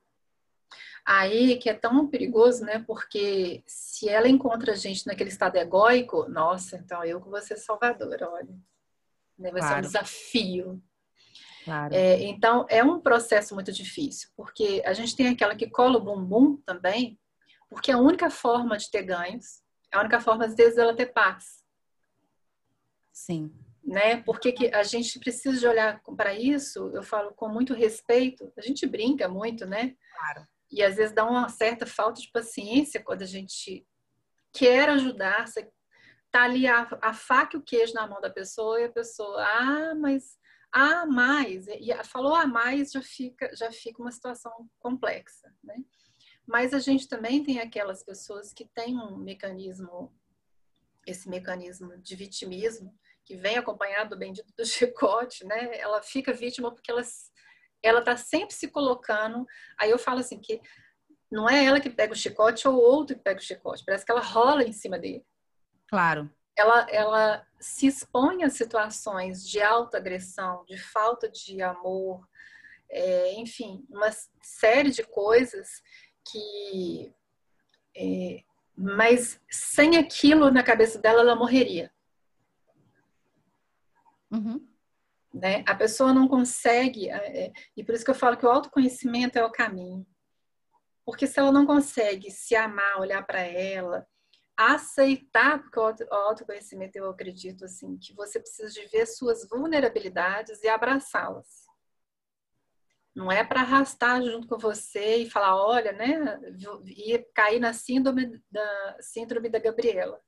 [1.04, 2.82] Aí que é tão perigoso, né?
[2.86, 7.56] Porque se ela encontra a gente naquele estado egóico, nossa, então eu que vou ser
[7.56, 8.56] salvadora, olha.
[9.38, 9.50] Né?
[9.50, 9.74] Vai claro.
[9.74, 10.82] ser um desafio.
[11.64, 11.94] Claro.
[11.94, 16.00] É, então, é um processo muito difícil, porque a gente tem aquela que cola o
[16.00, 17.18] bumbum também,
[17.68, 20.94] porque é a única forma de ter ganhos, é a única forma, às vezes, dela
[20.94, 21.64] ter paz.
[23.12, 23.54] Sim.
[23.82, 24.22] Né?
[24.22, 28.62] Porque que a gente precisa de olhar para isso, eu falo com muito respeito, a
[28.62, 29.94] gente brinca muito, né?
[30.16, 30.46] Claro.
[30.70, 33.86] E às vezes dá uma certa falta de paciência quando a gente
[34.52, 35.70] quer ajudar, você
[36.30, 39.44] tá ali a, a faca e o queijo na mão da pessoa e a pessoa,
[39.44, 40.36] ah, mas
[40.72, 45.76] a mais, e falou a mais já fica, já fica uma situação complexa, né?
[46.46, 50.12] Mas a gente também tem aquelas pessoas que têm um mecanismo,
[51.06, 55.78] esse mecanismo de vitimismo, que vem acompanhado do bendito do chicote, né?
[55.78, 57.02] Ela fica vítima porque ela
[57.82, 59.46] ela tá sempre se colocando.
[59.78, 60.58] Aí eu falo assim que
[61.30, 64.06] não é ela que pega o chicote ou o outro que pega o chicote, parece
[64.06, 65.24] que ela rola em cima dele.
[65.88, 72.26] Claro ela, ela se expõe a situações de alta agressão, de falta de amor,
[72.88, 75.82] é, enfim, uma série de coisas
[76.30, 77.12] que.
[77.96, 78.42] É,
[78.76, 81.92] mas sem aquilo na cabeça dela, ela morreria.
[84.30, 84.66] Uhum.
[85.32, 85.64] Né?
[85.66, 89.38] A pessoa não consegue, é, é, e por isso que eu falo que o autoconhecimento
[89.38, 90.06] é o caminho.
[91.04, 94.06] Porque se ela não consegue se amar, olhar para ela,
[94.56, 100.68] aceitar, porque o autoconhecimento eu acredito assim, que você precisa de ver suas vulnerabilidades e
[100.68, 101.63] abraçá-las.
[103.14, 106.40] Não é para arrastar junto com você e falar, olha, né,
[106.84, 110.20] e cair na síndrome da síndrome da Gabriela.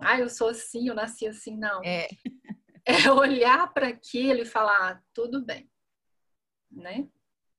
[0.00, 1.82] Ah, eu sou assim, eu nasci assim, não.
[1.84, 2.08] É,
[2.84, 5.70] é olhar para aquilo e falar, ah, tudo bem,
[6.70, 7.08] né?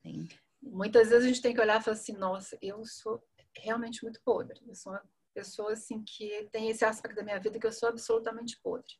[0.02, 0.28] Sim.
[0.62, 3.24] Muitas vezes a gente tem que olhar e falar assim, nossa, eu sou
[3.56, 4.60] realmente muito podre.
[4.67, 7.89] Eu sou uma pessoa assim que tem esse aspecto da minha vida que eu sou
[7.89, 8.93] absolutamente podre.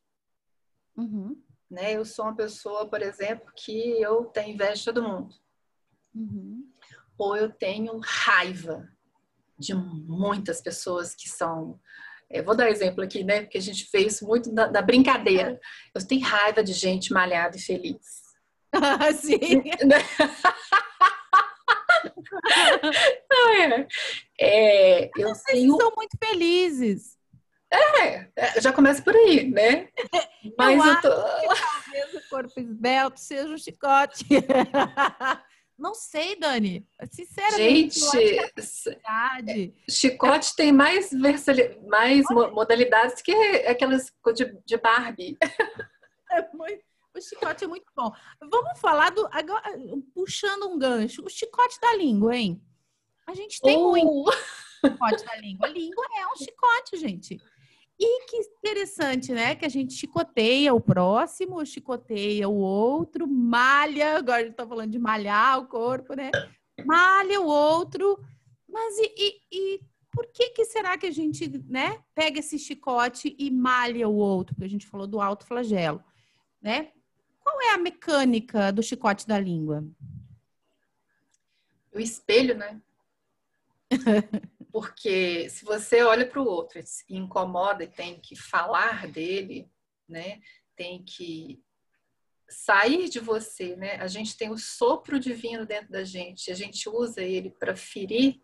[0.96, 1.42] Uhum.
[1.70, 1.94] Né?
[1.94, 5.34] Eu sou uma pessoa, por exemplo, que eu tenho inveja de todo mundo.
[6.14, 6.64] Uhum.
[7.16, 8.88] Ou eu tenho raiva
[9.58, 11.78] de muitas pessoas que são.
[12.30, 13.40] Eu vou dar exemplo aqui, né?
[13.42, 15.58] Porque a gente fez muito da, da brincadeira.
[15.94, 18.28] Eu tenho raiva de gente malhada e feliz.
[18.72, 19.38] Ah, sim.
[23.32, 23.86] é.
[24.40, 25.76] É, eu Vocês tenho...
[25.76, 27.16] são muito felizes.
[27.70, 29.88] É, é, já começa por aí, né?
[30.56, 31.10] Mas eu, eu tô...
[31.10, 34.24] talvez o corpo esbelto seja um chicote.
[35.78, 36.84] Não sei, Dani.
[37.12, 38.38] Sinceramente, gente,
[39.48, 43.32] é chicote tem mais, mais modalidades que
[43.66, 45.38] aquelas de, de Barbie.
[46.30, 46.84] É muito,
[47.16, 48.12] o chicote é muito bom.
[48.38, 49.26] Vamos falar do.
[49.32, 49.64] Agora,
[50.14, 52.62] puxando um gancho, o chicote da língua, hein?
[53.26, 53.88] A gente tem uh.
[53.88, 54.30] muito
[54.84, 55.66] chicote da língua.
[55.66, 57.40] A língua é um chicote, gente.
[58.00, 59.56] E que interessante, né?
[59.56, 64.18] Que a gente chicoteia o próximo, chicoteia o outro, malha.
[64.18, 66.30] Agora a gente tá falando de malhar o corpo, né?
[66.84, 68.16] Malha o outro.
[68.68, 69.80] Mas e, e, e
[70.12, 74.54] por que, que será que a gente, né, pega esse chicote e malha o outro?
[74.54, 76.02] Porque a gente falou do alto flagelo,
[76.62, 76.92] né?
[77.40, 79.84] Qual é a mecânica do chicote da língua?
[81.92, 82.80] O espelho, né?
[84.72, 86.78] Porque se você olha para o outro
[87.08, 89.70] e incomoda e tem que falar dele,
[90.08, 90.40] né?
[90.76, 91.62] Tem que
[92.48, 93.96] sair de você, né?
[93.96, 98.40] A gente tem o sopro divino dentro da gente, a gente usa ele para ferir,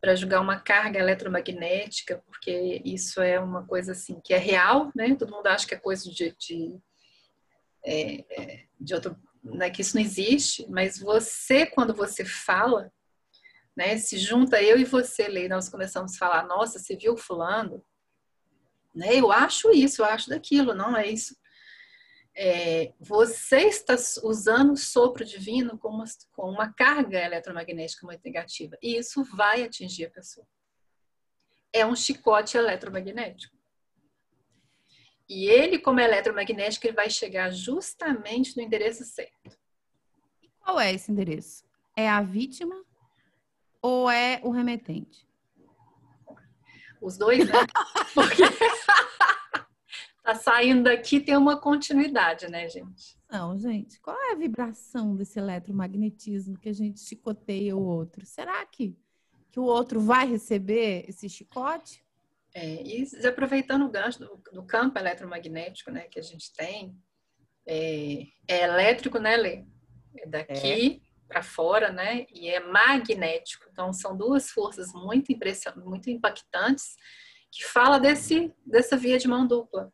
[0.00, 5.14] para jogar uma carga eletromagnética, porque isso é uma coisa assim que é real, né?
[5.14, 6.78] Todo mundo acha que é coisa de, de,
[7.84, 9.70] é, é de outro, né?
[9.70, 12.92] Que isso não existe, mas você quando você fala
[13.78, 13.96] né?
[13.96, 17.80] Se junta eu e você, Lei, nós começamos a falar, nossa, você viu fulano?
[18.92, 19.14] Né?
[19.14, 21.36] Eu acho isso, eu acho daquilo, não é isso.
[22.36, 28.76] É, você está usando o sopro divino com uma, com uma carga eletromagnética muito negativa.
[28.82, 30.46] E isso vai atingir a pessoa.
[31.72, 33.56] É um chicote eletromagnético.
[35.28, 39.56] E ele, como eletromagnético, ele vai chegar justamente no endereço certo.
[40.42, 41.64] E qual é esse endereço?
[41.94, 42.87] É a vítima
[43.88, 45.26] ou é o remetente?
[47.00, 47.54] Os dois, né?
[48.14, 48.42] Porque
[50.22, 53.18] tá saindo daqui tem uma continuidade, né, gente?
[53.30, 58.26] Não, gente, qual é a vibração desse eletromagnetismo que a gente chicoteia o outro?
[58.26, 58.96] Será que,
[59.50, 62.04] que o outro vai receber esse chicote?
[62.54, 66.96] É, e aproveitando o gancho do, do, campo eletromagnético né, que a gente tem,
[67.66, 69.64] é, é elétrico, né, Lê?
[70.16, 72.26] É daqui para fora, né?
[72.32, 73.66] E é magnético.
[73.70, 76.96] Então são duas forças muito impressionantes, muito impactantes
[77.50, 79.92] que fala desse dessa via de mão dupla,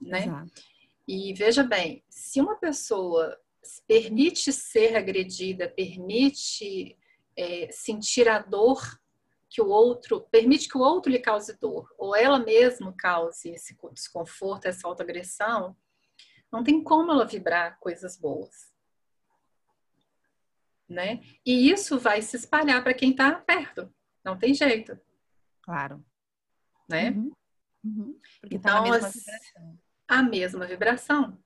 [0.00, 0.24] né?
[0.24, 0.62] Exato.
[1.08, 3.38] E veja bem, se uma pessoa
[3.86, 6.96] permite ser agredida, permite
[7.36, 8.80] é, sentir a dor
[9.48, 13.76] que o outro, permite que o outro lhe cause dor, ou ela mesma cause esse
[13.92, 15.76] desconforto, essa autoagressão,
[16.52, 18.74] não tem como ela vibrar coisas boas.
[20.88, 21.20] Né?
[21.44, 23.92] E isso vai se espalhar para quem está perto.
[24.24, 24.98] Não tem jeito.
[25.62, 26.04] Claro.
[26.88, 27.10] Né?
[27.10, 27.32] Uhum.
[27.84, 28.20] Uhum.
[28.42, 29.10] Tá então, tá mesma
[30.08, 31.38] a mesma vibração.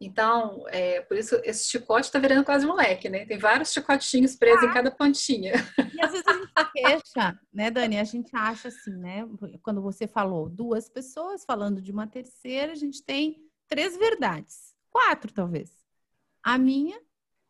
[0.00, 3.26] Então, é, por isso esse chicote está virando quase um leque, né?
[3.26, 4.66] Tem vários chicotinhos presos ah.
[4.66, 5.52] em cada pontinha.
[5.94, 7.98] E às vezes a gente queixa, né, Dani?
[7.98, 9.28] A gente acha assim, né?
[9.62, 14.74] Quando você falou duas pessoas falando de uma terceira, a gente tem três verdades.
[14.88, 15.70] Quatro, talvez.
[16.42, 16.98] A minha,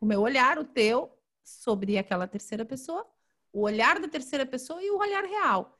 [0.00, 3.06] o meu olhar, o teu, sobre aquela terceira pessoa,
[3.52, 5.76] o olhar da terceira pessoa e o olhar real.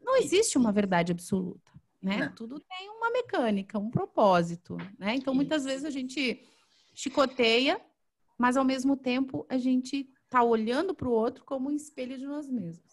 [0.00, 2.26] Não existe uma verdade absoluta né?
[2.26, 2.34] Não.
[2.34, 5.14] Tudo tem uma mecânica, um propósito, né?
[5.14, 6.46] Então, muitas vezes a gente
[6.94, 7.80] chicoteia,
[8.36, 12.26] mas ao mesmo tempo a gente tá olhando para o outro como um espelho de
[12.26, 12.92] nós mesmos.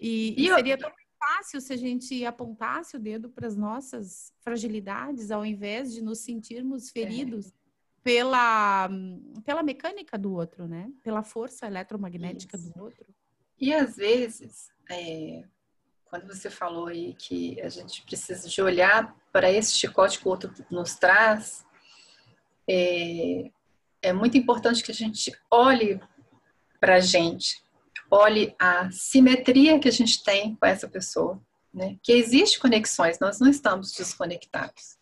[0.00, 0.78] E, e, e seria eu...
[0.78, 6.00] tão fácil se a gente apontasse o dedo para as nossas fragilidades, ao invés de
[6.00, 7.52] nos sentirmos feridos é.
[8.08, 8.88] Pela,
[9.44, 10.90] pela mecânica do outro, né?
[11.02, 12.72] Pela força eletromagnética Isso.
[12.72, 13.04] do outro.
[13.60, 15.44] E às vezes, é,
[16.06, 20.30] quando você falou aí que a gente precisa de olhar para esse chicote que o
[20.30, 21.66] outro nos traz,
[22.66, 23.50] é,
[24.00, 26.00] é muito importante que a gente olhe
[26.80, 27.62] para a gente,
[28.10, 31.38] olhe a simetria que a gente tem com essa pessoa,
[31.74, 31.98] né?
[32.02, 34.96] Que existe conexões, nós não estamos desconectados,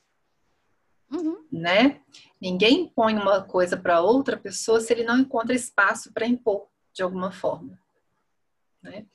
[1.09, 1.47] uhum.
[1.53, 2.01] né?
[2.41, 7.03] Ninguém impõe uma coisa para outra pessoa se ele não encontra espaço para impor de
[7.03, 7.79] alguma forma,
[8.83, 9.07] né?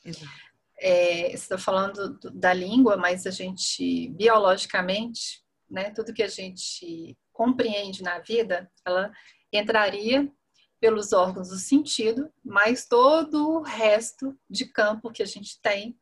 [0.84, 8.02] É, estou falando da língua, mas a gente, biologicamente, né, tudo que a gente compreende
[8.02, 9.12] na vida, ela
[9.54, 10.32] entraria
[10.80, 15.96] pelos órgãos do sentido, mas todo o resto de campo que a gente tem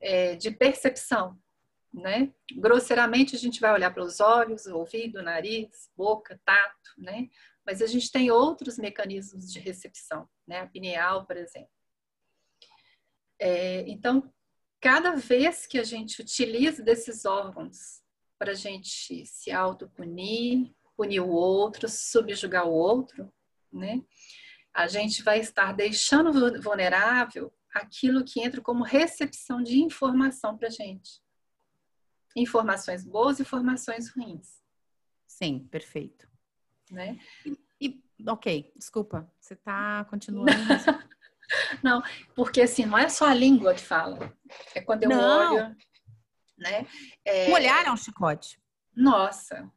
[0.00, 1.36] é, de percepção,
[1.94, 2.32] né?
[2.56, 7.28] Grosseiramente a gente vai olhar para os olhos, ouvido, nariz, boca, tato, né?
[7.64, 10.60] Mas a gente tem outros mecanismos de recepção, né?
[10.60, 11.70] A pineal, por exemplo.
[13.38, 14.28] É, então,
[14.80, 18.02] cada vez que a gente utiliza desses órgãos
[18.38, 23.32] para a gente se autopunir, punir o outro, subjugar o outro,
[23.72, 24.02] né?
[24.74, 30.70] A gente vai estar deixando vulnerável aquilo que entra como recepção de informação para a
[30.70, 31.23] gente.
[32.34, 34.62] Informações boas e informações ruins.
[35.26, 36.28] Sim, perfeito.
[36.90, 37.18] Né?
[37.44, 40.50] E, e ok, desculpa, você está continuando.
[41.82, 42.02] Não,
[42.34, 44.34] porque assim, não é só a língua que fala.
[44.74, 45.52] É quando eu não.
[45.54, 45.76] olho,
[46.56, 46.86] né?
[47.24, 47.50] É...
[47.50, 48.58] O olhar é um chicote.
[48.96, 49.70] Nossa,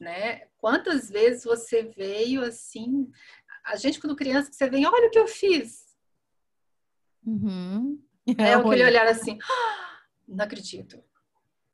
[0.00, 0.46] né?
[0.56, 3.10] Quantas vezes você veio assim,
[3.64, 5.84] a gente quando criança, você vem, olha o que eu fiz.
[7.24, 8.02] Uhum.
[8.38, 11.02] É, é aquele olhar assim, ah, não acredito.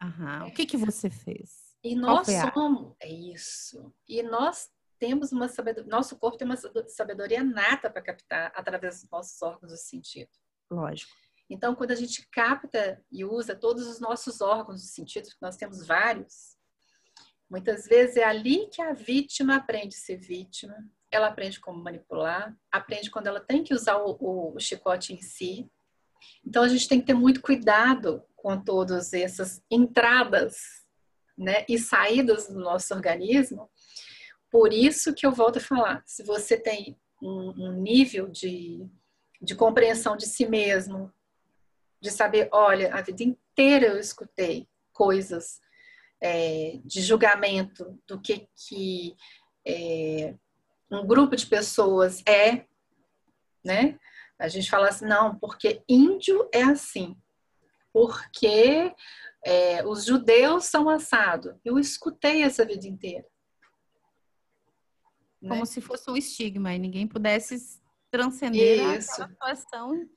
[0.03, 0.47] Aham.
[0.47, 1.71] O que que você fez?
[1.83, 3.93] E nós somos, é isso.
[4.09, 6.57] E nós temos uma sabedoria, nosso corpo tem uma
[6.89, 10.31] sabedoria nata para captar através dos nossos órgãos do sentido.
[10.71, 11.11] Lógico.
[11.49, 15.57] Então, quando a gente capta e usa todos os nossos órgãos do sentido, porque nós
[15.57, 16.57] temos vários,
[17.51, 20.77] muitas vezes é ali que a vítima aprende a ser vítima,
[21.11, 25.21] ela aprende como manipular, aprende quando ela tem que usar o, o, o chicote em
[25.21, 25.69] si.
[26.47, 30.57] Então, a gente tem que ter muito cuidado com todas essas entradas
[31.37, 33.71] né, e saídas do nosso organismo,
[34.51, 38.87] por isso que eu volto a falar, se você tem um, um nível de,
[39.41, 41.13] de compreensão de si mesmo,
[42.01, 45.61] de saber, olha, a vida inteira eu escutei coisas
[46.21, 49.15] é, de julgamento do que, que
[49.67, 50.35] é,
[50.91, 52.65] um grupo de pessoas é,
[53.63, 53.99] né?
[54.39, 57.15] A gente fala assim, não, porque índio é assim,
[57.93, 58.95] porque
[59.45, 61.59] é, os judeus são assado.
[61.65, 63.27] Eu escutei essa vida inteira.
[65.41, 65.65] Como né?
[65.65, 67.81] se fosse um estigma e ninguém pudesse
[68.11, 69.23] transcender Isso.
[69.23, 70.09] a situação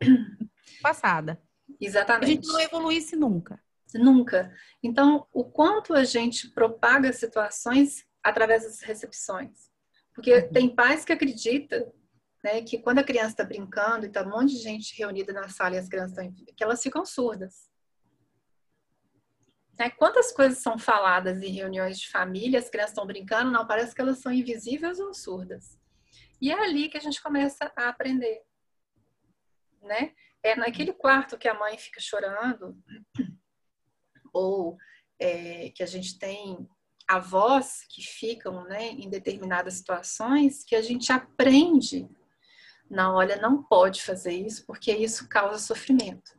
[0.80, 1.42] passada.
[1.80, 2.24] Exatamente.
[2.24, 3.62] A gente não evoluísse nunca.
[3.94, 4.54] Nunca.
[4.82, 9.70] Então, o quanto a gente propaga situações através das recepções.
[10.14, 10.52] Porque uhum.
[10.52, 11.92] tem pais que acreditam
[12.42, 15.48] né, que quando a criança está brincando e está um monte de gente reunida na
[15.48, 17.70] sala e as crianças estão que elas ficam surdas.
[19.78, 19.90] Né?
[19.90, 24.00] Quantas coisas são faladas em reuniões de família, as crianças estão brincando, não, parece que
[24.00, 25.78] elas são invisíveis ou surdas.
[26.40, 28.42] E é ali que a gente começa a aprender,
[29.82, 30.14] né?
[30.42, 32.74] É naquele quarto que a mãe fica chorando,
[34.32, 34.78] ou
[35.18, 36.66] é, que a gente tem
[37.06, 42.08] avós que ficam né, em determinadas situações, que a gente aprende.
[42.90, 46.32] Não, olha, não pode fazer isso, porque isso causa sofrimento.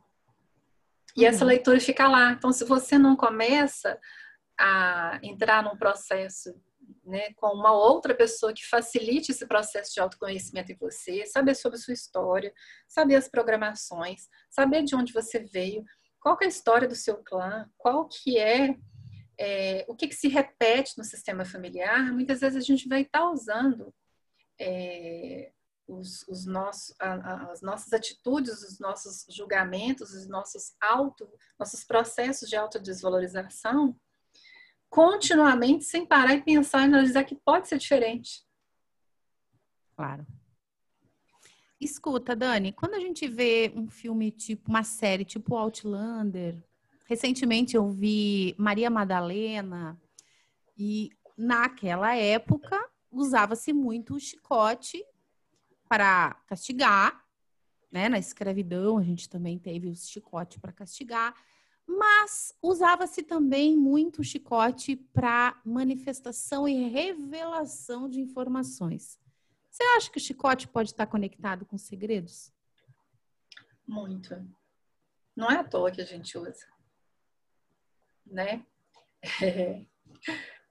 [1.16, 1.28] E uhum.
[1.28, 2.32] essa leitura fica lá.
[2.32, 3.98] Então, se você não começa
[4.58, 6.54] a entrar num processo
[7.04, 11.78] né, com uma outra pessoa que facilite esse processo de autoconhecimento em você, saber sobre
[11.78, 12.52] a sua história,
[12.86, 15.84] saber as programações, saber de onde você veio,
[16.20, 18.76] qual é a história do seu clã, qual que é,
[19.38, 23.20] é o que, que, se repete no sistema familiar, muitas vezes a gente vai estar
[23.20, 23.92] tá usando
[24.60, 25.50] é,
[25.98, 31.28] os, os nossos, as nossas atitudes, os nossos julgamentos, os nossos auto,
[31.58, 33.96] nossos processos de autodesvalorização
[34.88, 38.44] continuamente sem parar e pensar e analisar que pode ser diferente.
[39.96, 40.26] Claro.
[41.80, 46.62] Escuta, Dani, quando a gente vê um filme tipo, uma série tipo Outlander,
[47.06, 49.98] recentemente eu vi Maria Madalena,
[50.76, 52.78] e naquela época
[53.10, 55.04] usava-se muito o chicote
[55.92, 57.22] para castigar,
[57.90, 58.08] né?
[58.08, 61.34] Na escravidão a gente também teve o chicote para castigar,
[61.86, 69.20] mas usava-se também muito o chicote para manifestação e revelação de informações.
[69.70, 72.50] Você acha que o chicote pode estar conectado com segredos?
[73.86, 74.34] Muito.
[75.36, 76.66] Não é à toa que a gente usa,
[78.24, 78.64] né?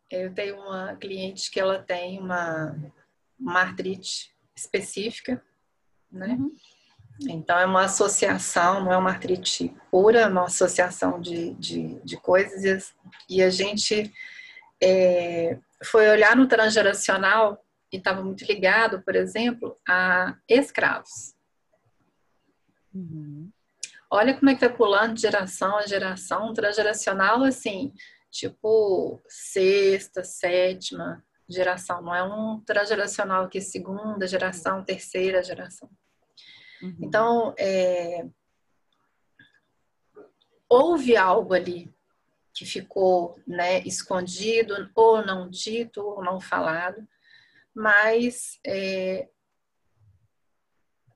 [0.09, 2.76] Eu tenho uma cliente que ela tem uma,
[3.39, 5.43] uma artrite específica,
[6.12, 6.36] né?
[6.39, 6.56] Uhum.
[7.30, 12.18] Então, é uma associação, não é uma artrite pura, é uma associação de, de, de
[12.18, 12.93] coisas.
[13.30, 14.12] E a gente
[14.82, 21.36] é, foi olhar no transgeracional e estava muito ligado, por exemplo, a escravos.
[22.93, 23.52] Uhum.
[24.10, 27.93] Olha como é que está pulando de geração a geração, transgeracional, assim,
[28.30, 32.02] tipo sexta, sétima geração.
[32.02, 35.89] Não é um transgeracional que é segunda geração, terceira geração.
[36.82, 36.97] Uhum.
[37.02, 38.28] Então, é,
[40.70, 41.93] houve algo ali
[42.54, 47.08] que ficou né, escondido, ou não dito, ou não falado,
[47.74, 49.30] mas é,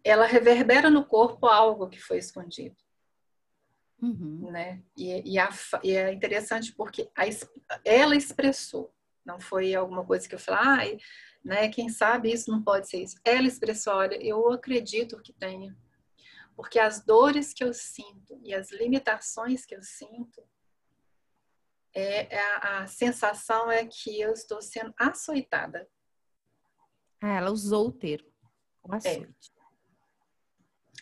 [0.04, 2.76] ela reverbera no corpo algo que foi escondido.
[4.02, 4.52] Uhum.
[4.52, 4.84] Né?
[4.96, 5.50] E, e, a,
[5.84, 7.24] e, é interessante porque a,
[7.84, 8.94] ela expressou,
[9.26, 11.06] não foi alguma coisa que eu falei, ah,
[11.44, 11.70] né?
[11.70, 13.18] Quem sabe isso não pode ser isso.
[13.24, 15.76] Ela expressou, olha, eu acredito que tenha.
[16.56, 20.42] Porque as dores que eu sinto e as limitações que eu sinto,
[21.94, 25.88] é, é a, a sensação é que eu estou sendo açoitada.
[27.22, 28.30] Ah, ela usou o termo,
[28.84, 28.98] o é.
[28.98, 29.52] açoite.
[29.52, 29.56] É.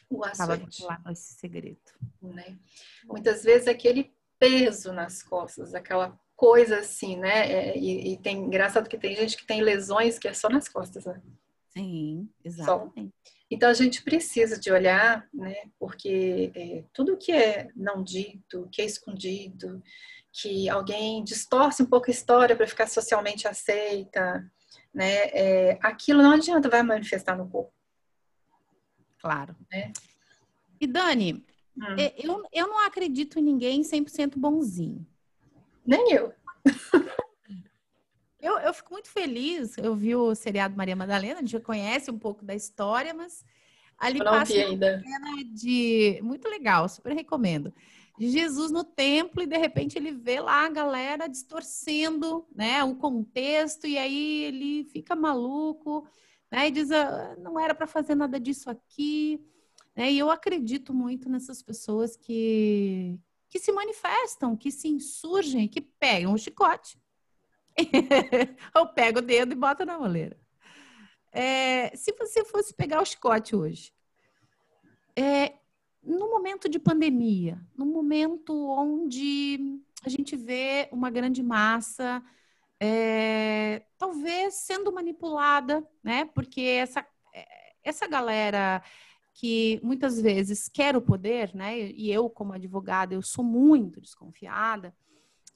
[0.10, 0.82] O açoite.
[0.82, 1.92] Estava esse segredo.
[2.22, 2.58] Né?
[3.06, 7.52] Muitas vezes aquele peso nas costas, aquela coisa assim, né?
[7.52, 10.68] É, e, e, tem engraçado que tem gente que tem lesões que é só nas
[10.68, 11.22] costas, né?
[11.70, 13.14] Sim, exatamente.
[13.26, 13.34] Só.
[13.50, 15.56] Então a gente precisa de olhar, né?
[15.80, 19.82] Porque é, tudo que é não dito, que é escondido,
[20.32, 24.44] que alguém distorce um pouco a história para ficar socialmente aceita,
[24.94, 25.26] né?
[25.28, 27.72] É, aquilo não adianta, vai manifestar no corpo.
[29.20, 29.56] Claro.
[29.72, 29.94] Né?
[30.82, 31.46] E Dani,
[31.78, 31.96] hum.
[31.98, 35.06] É, eu, eu não acredito em ninguém 100% bonzinho.
[35.86, 36.34] Nem eu.
[38.40, 38.58] eu.
[38.60, 39.78] Eu fico muito feliz.
[39.78, 43.46] Eu vi o seriado Maria Madalena, a gente já conhece um pouco da história, mas
[43.98, 45.02] ali eu passa uma ainda.
[45.02, 47.74] cena de muito legal, super recomendo.
[48.18, 52.96] De Jesus no templo e de repente ele vê lá a galera distorcendo, né, o
[52.96, 56.08] contexto e aí ele fica maluco,
[56.52, 59.44] né, e diz ah, não era para fazer nada disso aqui,
[59.96, 60.12] né?
[60.12, 63.20] E eu acredito muito nessas pessoas que
[63.54, 67.00] que se manifestam, que se insurgem, que pegam o chicote,
[68.74, 70.36] ou pega o dedo e bota na moleira.
[71.32, 73.94] É, se você fosse pegar o chicote hoje,
[75.16, 75.54] é,
[76.02, 79.60] no momento de pandemia, no momento onde
[80.04, 82.24] a gente vê uma grande massa,
[82.80, 86.26] é, talvez sendo manipulada, né?
[86.34, 87.46] Porque essa, é,
[87.84, 88.82] essa galera
[89.34, 91.90] que muitas vezes quer o poder, né?
[91.92, 94.96] E eu, como advogada, eu sou muito desconfiada.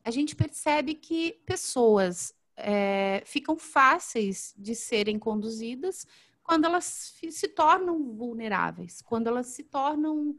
[0.03, 6.07] A gente percebe que pessoas é, ficam fáceis de serem conduzidas
[6.41, 10.35] quando elas se tornam vulneráveis, quando elas se tornam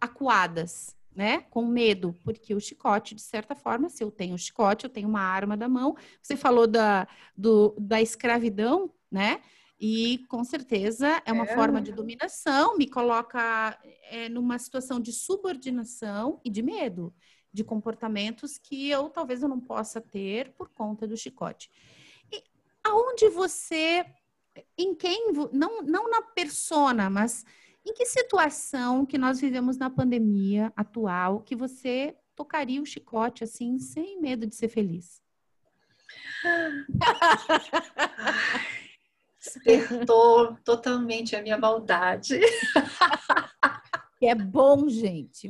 [0.00, 1.42] acuadas, né?
[1.42, 5.08] Com medo, porque o chicote, de certa forma, se eu tenho o chicote, eu tenho
[5.08, 5.94] uma arma da mão.
[6.20, 9.42] Você falou da, do, da escravidão, né?
[9.80, 11.54] E com certeza é uma É.
[11.54, 13.78] forma de dominação, me coloca
[14.10, 17.14] é, numa situação de subordinação e de medo,
[17.50, 21.70] de comportamentos que eu talvez eu não possa ter por conta do chicote.
[22.30, 22.44] E
[22.84, 24.04] aonde você,
[24.76, 27.42] em quem, não, não na persona, mas
[27.82, 33.78] em que situação que nós vivemos na pandemia atual que você tocaria o chicote assim,
[33.78, 35.22] sem medo de ser feliz?
[39.40, 42.38] Despertou totalmente a minha maldade.
[44.18, 45.48] Que é bom, gente.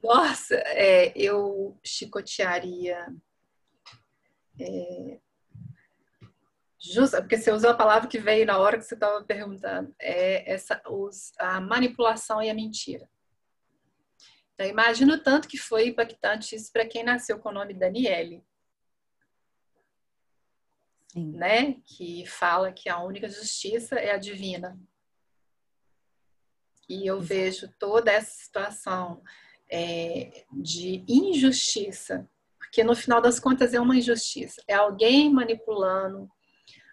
[0.00, 3.12] Nossa, é, eu chicotearia.
[4.60, 5.18] É,
[6.78, 9.92] justa, porque você usou a palavra que veio na hora que você estava perguntando.
[10.00, 13.08] É essa, os, a manipulação e a mentira.
[14.54, 18.44] Então, imagino tanto que foi impactante isso para quem nasceu com o nome Daniele,
[21.16, 21.32] Sim.
[21.32, 21.76] né?
[21.86, 24.78] Que fala que a única justiça é a divina.
[26.86, 27.26] E eu Exato.
[27.26, 29.22] vejo toda essa situação
[29.70, 34.62] é, de injustiça, porque no final das contas é uma injustiça.
[34.68, 36.28] É alguém manipulando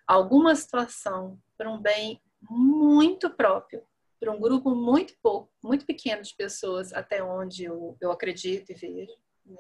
[0.08, 3.84] alguma situação para um bem muito próprio,
[4.22, 8.76] para um grupo muito pouco, muito pequeno de pessoas, até onde eu, eu acredito e
[8.76, 9.14] vejo.
[9.46, 9.58] Né?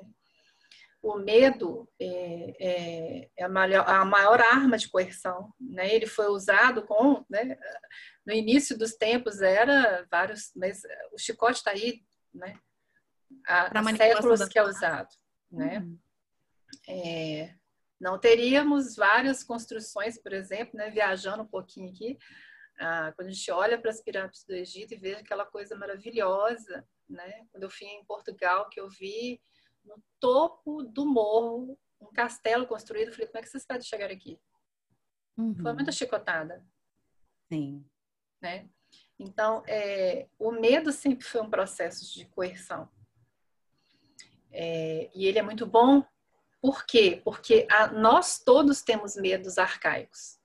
[1.03, 5.53] O medo é, é, é a, maior, a, maior, arma de coerção.
[5.59, 5.93] Né?
[5.93, 7.57] Ele foi usado com, né?
[8.25, 10.81] no início dos tempos era vários, mas
[11.11, 12.01] o chicote está aí,
[12.33, 12.57] né?
[13.45, 15.09] Há, há séculos que é usado,
[15.51, 15.79] né?
[15.79, 15.99] Uhum.
[16.87, 17.53] É,
[17.99, 20.89] não teríamos várias construções, por exemplo, né?
[20.89, 22.17] Viajando um pouquinho aqui,
[22.79, 26.87] ah, quando a gente olha para as pirâmides do Egito e vê aquela coisa maravilhosa,
[27.09, 27.45] né?
[27.51, 29.41] Quando eu fui em Portugal, que eu vi
[29.83, 34.11] no topo do morro um castelo construído, eu falei, como é que vocês podem chegar
[34.11, 34.39] aqui?
[35.37, 35.55] Uhum.
[35.55, 36.65] Foi muita chicotada.
[37.51, 37.85] Sim.
[38.41, 38.69] Né?
[39.17, 42.89] Então, é, o medo sempre foi um processo de coerção.
[44.51, 46.05] É, e ele é muito bom,
[46.61, 47.21] por quê?
[47.23, 50.39] Porque a, nós todos temos medos arcaicos.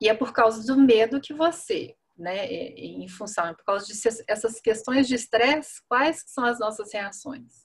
[0.00, 3.86] E é por causa do medo que você, né, em função, é por causa
[4.26, 7.63] dessas questões de estresse, quais são as nossas reações?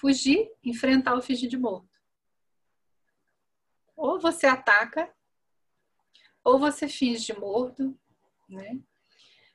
[0.00, 1.90] Fugir, enfrentar o fingir de morto.
[3.94, 5.12] Ou você ataca,
[6.42, 7.94] ou você finge de morto,
[8.48, 8.78] né?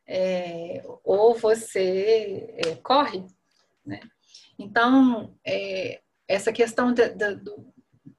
[0.06, 3.26] É, ou você é, corre,
[3.84, 4.00] né?
[4.60, 7.36] Então, é, essa questão de, de,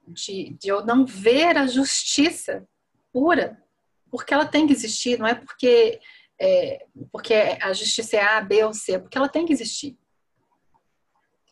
[0.07, 2.67] de, de, eu não ver a justiça
[3.09, 3.63] pura,
[4.11, 6.01] porque ela tem que existir, não é porque,
[6.37, 9.97] é, porque a justiça é A, B ou C, é porque ela tem que existir.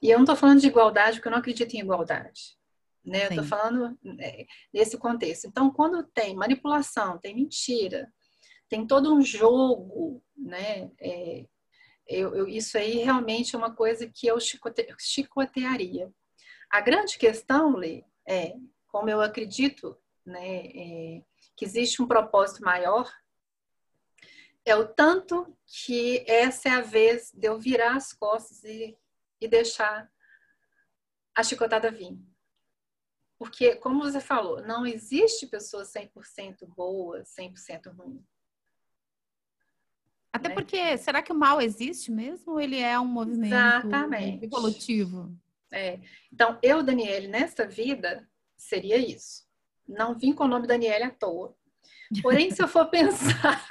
[0.05, 2.55] E eu não estou falando de igualdade, porque eu não acredito em igualdade.
[3.03, 3.25] Né?
[3.25, 3.97] Eu estou falando
[4.71, 5.47] nesse contexto.
[5.47, 8.07] Então, quando tem manipulação, tem mentira,
[8.69, 10.91] tem todo um jogo, né?
[11.01, 11.47] É,
[12.05, 16.13] eu, eu, isso aí realmente é uma coisa que eu chicote, chicotearia.
[16.69, 18.53] A grande questão, Lê, é,
[18.87, 21.23] como eu acredito né, é,
[21.57, 23.11] que existe um propósito maior,
[24.63, 28.95] é o tanto que essa é a vez de eu virar as costas e,
[29.39, 30.09] e deixar
[31.36, 32.17] a chicotada vir.
[33.38, 38.25] Porque, como você falou, não existe pessoa 100% boa, 100% ruim.
[40.31, 40.55] Até né?
[40.55, 44.45] porque, será que o mal existe mesmo ou ele é um movimento Exatamente.
[44.45, 45.38] evolutivo?
[45.71, 45.99] É.
[46.31, 48.27] Então, eu, Daniele, nesta vida,
[48.57, 49.45] seria isso.
[49.88, 51.55] Não vim com o nome Daniele à toa.
[52.21, 53.65] Porém, se eu for pensar,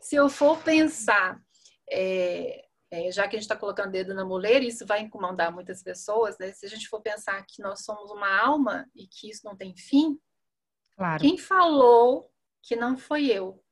[0.00, 1.42] se eu for pensar,
[1.90, 5.82] é, é, já que a gente está colocando dedo na muleira, isso vai incomodar muitas
[5.82, 6.52] pessoas, né?
[6.52, 9.76] Se a gente for pensar que nós somos uma alma e que isso não tem
[9.76, 10.18] fim,
[10.96, 11.20] claro.
[11.20, 12.32] quem falou
[12.62, 13.62] que não foi eu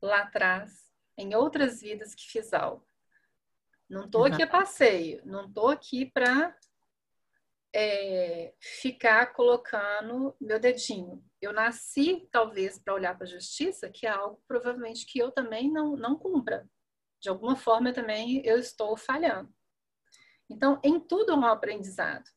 [0.00, 0.84] lá atrás
[1.16, 2.86] em outras vidas que fiz algo.
[3.88, 6.56] Não estou aqui a passeio, não estou aqui para
[7.74, 11.22] é, ficar colocando meu dedinho.
[11.40, 15.70] Eu nasci, talvez, para olhar para a justiça, que é algo provavelmente que eu também
[15.70, 16.66] não, não cumpra.
[17.24, 19.50] De alguma forma, também eu estou falhando.
[20.46, 22.30] Então, em tudo é um aprendizado.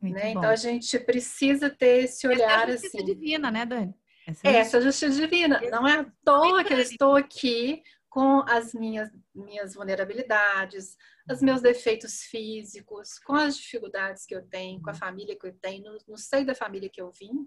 [0.00, 0.30] Né?
[0.30, 3.04] Então, a gente precisa ter esse olhar Essa é a assim.
[3.04, 3.94] divina, né, Dani?
[4.26, 5.60] Essa, Essa justiça divina.
[5.70, 10.96] Não é à toa que eu estou aqui com as minhas, minhas vulnerabilidades,
[11.30, 15.52] os meus defeitos físicos, com as dificuldades que eu tenho, com a família que eu
[15.52, 17.46] tenho, no, no seio da família que eu vim,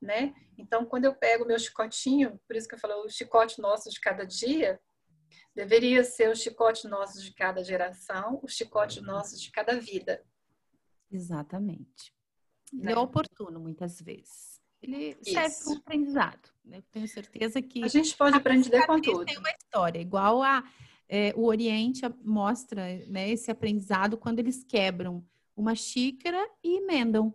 [0.00, 0.32] né?
[0.56, 3.90] Então, quando eu pego o meu chicotinho, por isso que eu falo, o chicote nosso
[3.90, 4.80] de cada dia,
[5.54, 10.24] deveria ser o chicote nosso de cada geração, o chicote nosso de cada vida.
[11.10, 12.14] Exatamente.
[12.72, 14.60] Ele é oportuno, muitas vezes.
[14.80, 15.32] ele Isso.
[15.32, 16.48] serve para um aprendizado.
[16.70, 19.24] Eu tenho certeza que a gente pode aprender com tudo.
[19.24, 20.62] Tem uma história igual a
[21.12, 25.26] é, o Oriente mostra né, esse aprendizado quando eles quebram
[25.56, 27.34] uma xícara e emendam.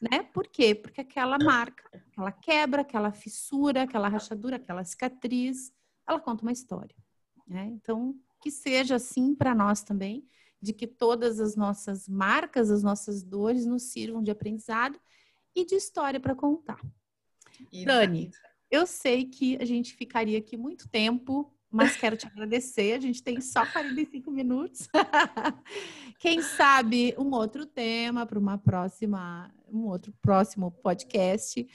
[0.00, 0.22] Né?
[0.32, 0.74] Por quê?
[0.74, 5.70] Porque aquela marca, aquela quebra, aquela fissura, aquela rachadura, aquela cicatriz,
[6.08, 6.96] ela conta uma história.
[7.52, 7.66] Né?
[7.66, 10.26] Então, que seja assim para nós também,
[10.60, 14.98] de que todas as nossas marcas, as nossas dores nos sirvam de aprendizado
[15.54, 16.80] e de história para contar.
[17.72, 17.84] Exato.
[17.84, 18.30] Dani,
[18.70, 22.92] eu sei que a gente ficaria aqui muito tempo mas quero te agradecer.
[22.92, 24.86] A gente tem só 45 minutos.
[26.20, 31.66] Quem sabe um outro tema para uma próxima, um outro próximo podcast.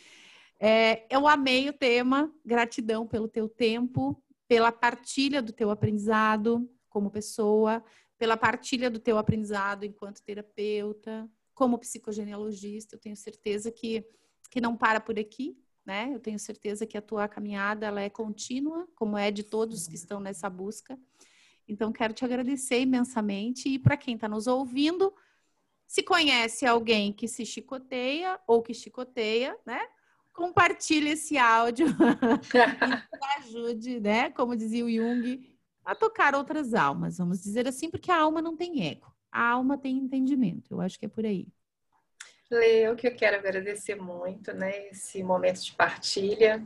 [0.59, 2.31] É, eu amei o tema.
[2.45, 7.83] Gratidão pelo teu tempo, pela partilha do teu aprendizado como pessoa,
[8.17, 12.95] pela partilha do teu aprendizado enquanto terapeuta, como psicogenealogista.
[12.95, 14.05] Eu tenho certeza que
[14.49, 16.09] que não para por aqui, né?
[16.13, 19.95] Eu tenho certeza que a tua caminhada ela é contínua, como é de todos que
[19.95, 20.97] estão nessa busca.
[21.67, 23.69] Então, quero te agradecer imensamente.
[23.69, 25.13] E para quem está nos ouvindo,
[25.85, 29.79] se conhece alguém que se chicoteia ou que chicoteia, né?
[30.37, 31.87] Compartilhe esse áudio
[32.53, 34.29] e ajude, né?
[34.29, 35.51] Como dizia o Jung,
[35.83, 39.79] a tocar outras almas, vamos dizer assim, porque a alma não tem ego, a alma
[39.79, 40.75] tem entendimento.
[40.75, 41.47] Eu acho que é por aí.
[42.51, 46.63] Leo, que eu quero agradecer muito, né, esse momento de partilha.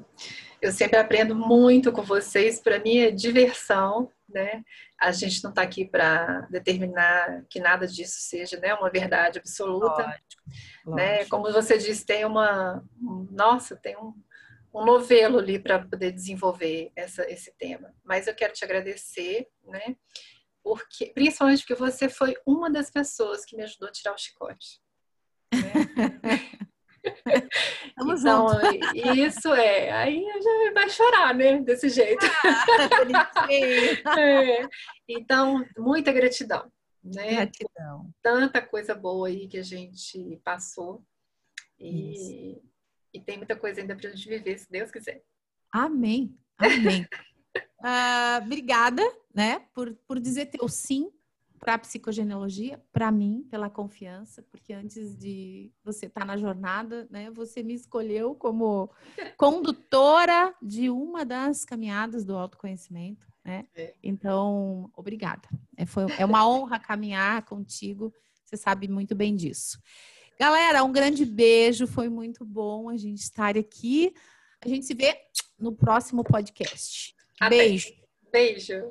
[0.61, 4.63] Eu sempre aprendo muito com vocês, para mim é diversão, né?
[4.99, 10.03] A gente não está aqui para determinar que nada disso seja, né, uma verdade absoluta,
[10.03, 11.15] lógico, né?
[11.17, 11.29] Lógico.
[11.29, 12.83] Como você disse, tem uma,
[13.31, 14.13] nossa, tem um,
[14.73, 17.93] um novelo ali para poder desenvolver essa, esse tema.
[18.03, 19.95] Mas eu quero te agradecer, né?
[20.63, 24.79] Porque, principalmente porque você foi uma das pessoas que me ajudou a tirar o chicote.
[25.53, 25.59] Né?
[27.99, 28.47] então,
[29.15, 29.91] isso é.
[29.91, 31.59] Aí já vai chorar, né?
[31.61, 32.25] Desse jeito.
[32.25, 33.47] Ah,
[34.19, 34.67] é.
[35.07, 36.71] Então, muita gratidão.
[37.03, 37.35] Né?
[37.35, 38.11] Gratidão.
[38.21, 41.03] Tanta coisa boa aí que a gente passou.
[41.79, 42.61] E,
[43.13, 45.23] e tem muita coisa ainda para a gente viver, se Deus quiser.
[45.71, 46.37] Amém.
[46.57, 47.07] Amém.
[47.79, 49.01] uh, obrigada,
[49.33, 51.11] né, por, por dizer teu sim
[51.61, 57.07] para a psicogenealogia, para mim, pela confiança, porque antes de você estar tá na jornada,
[57.11, 58.91] né, você me escolheu como
[59.37, 63.67] condutora de uma das caminhadas do autoconhecimento, né?
[63.75, 63.93] É.
[64.01, 65.47] Então, obrigada.
[65.77, 68.11] É, foi, é uma honra caminhar contigo,
[68.43, 69.79] você sabe muito bem disso.
[70.39, 74.11] Galera, um grande beijo, foi muito bom a gente estar aqui.
[74.65, 75.15] A gente se vê
[75.59, 77.13] no próximo podcast.
[77.39, 77.57] Até.
[77.57, 77.93] Beijo.
[78.31, 78.89] Beijo.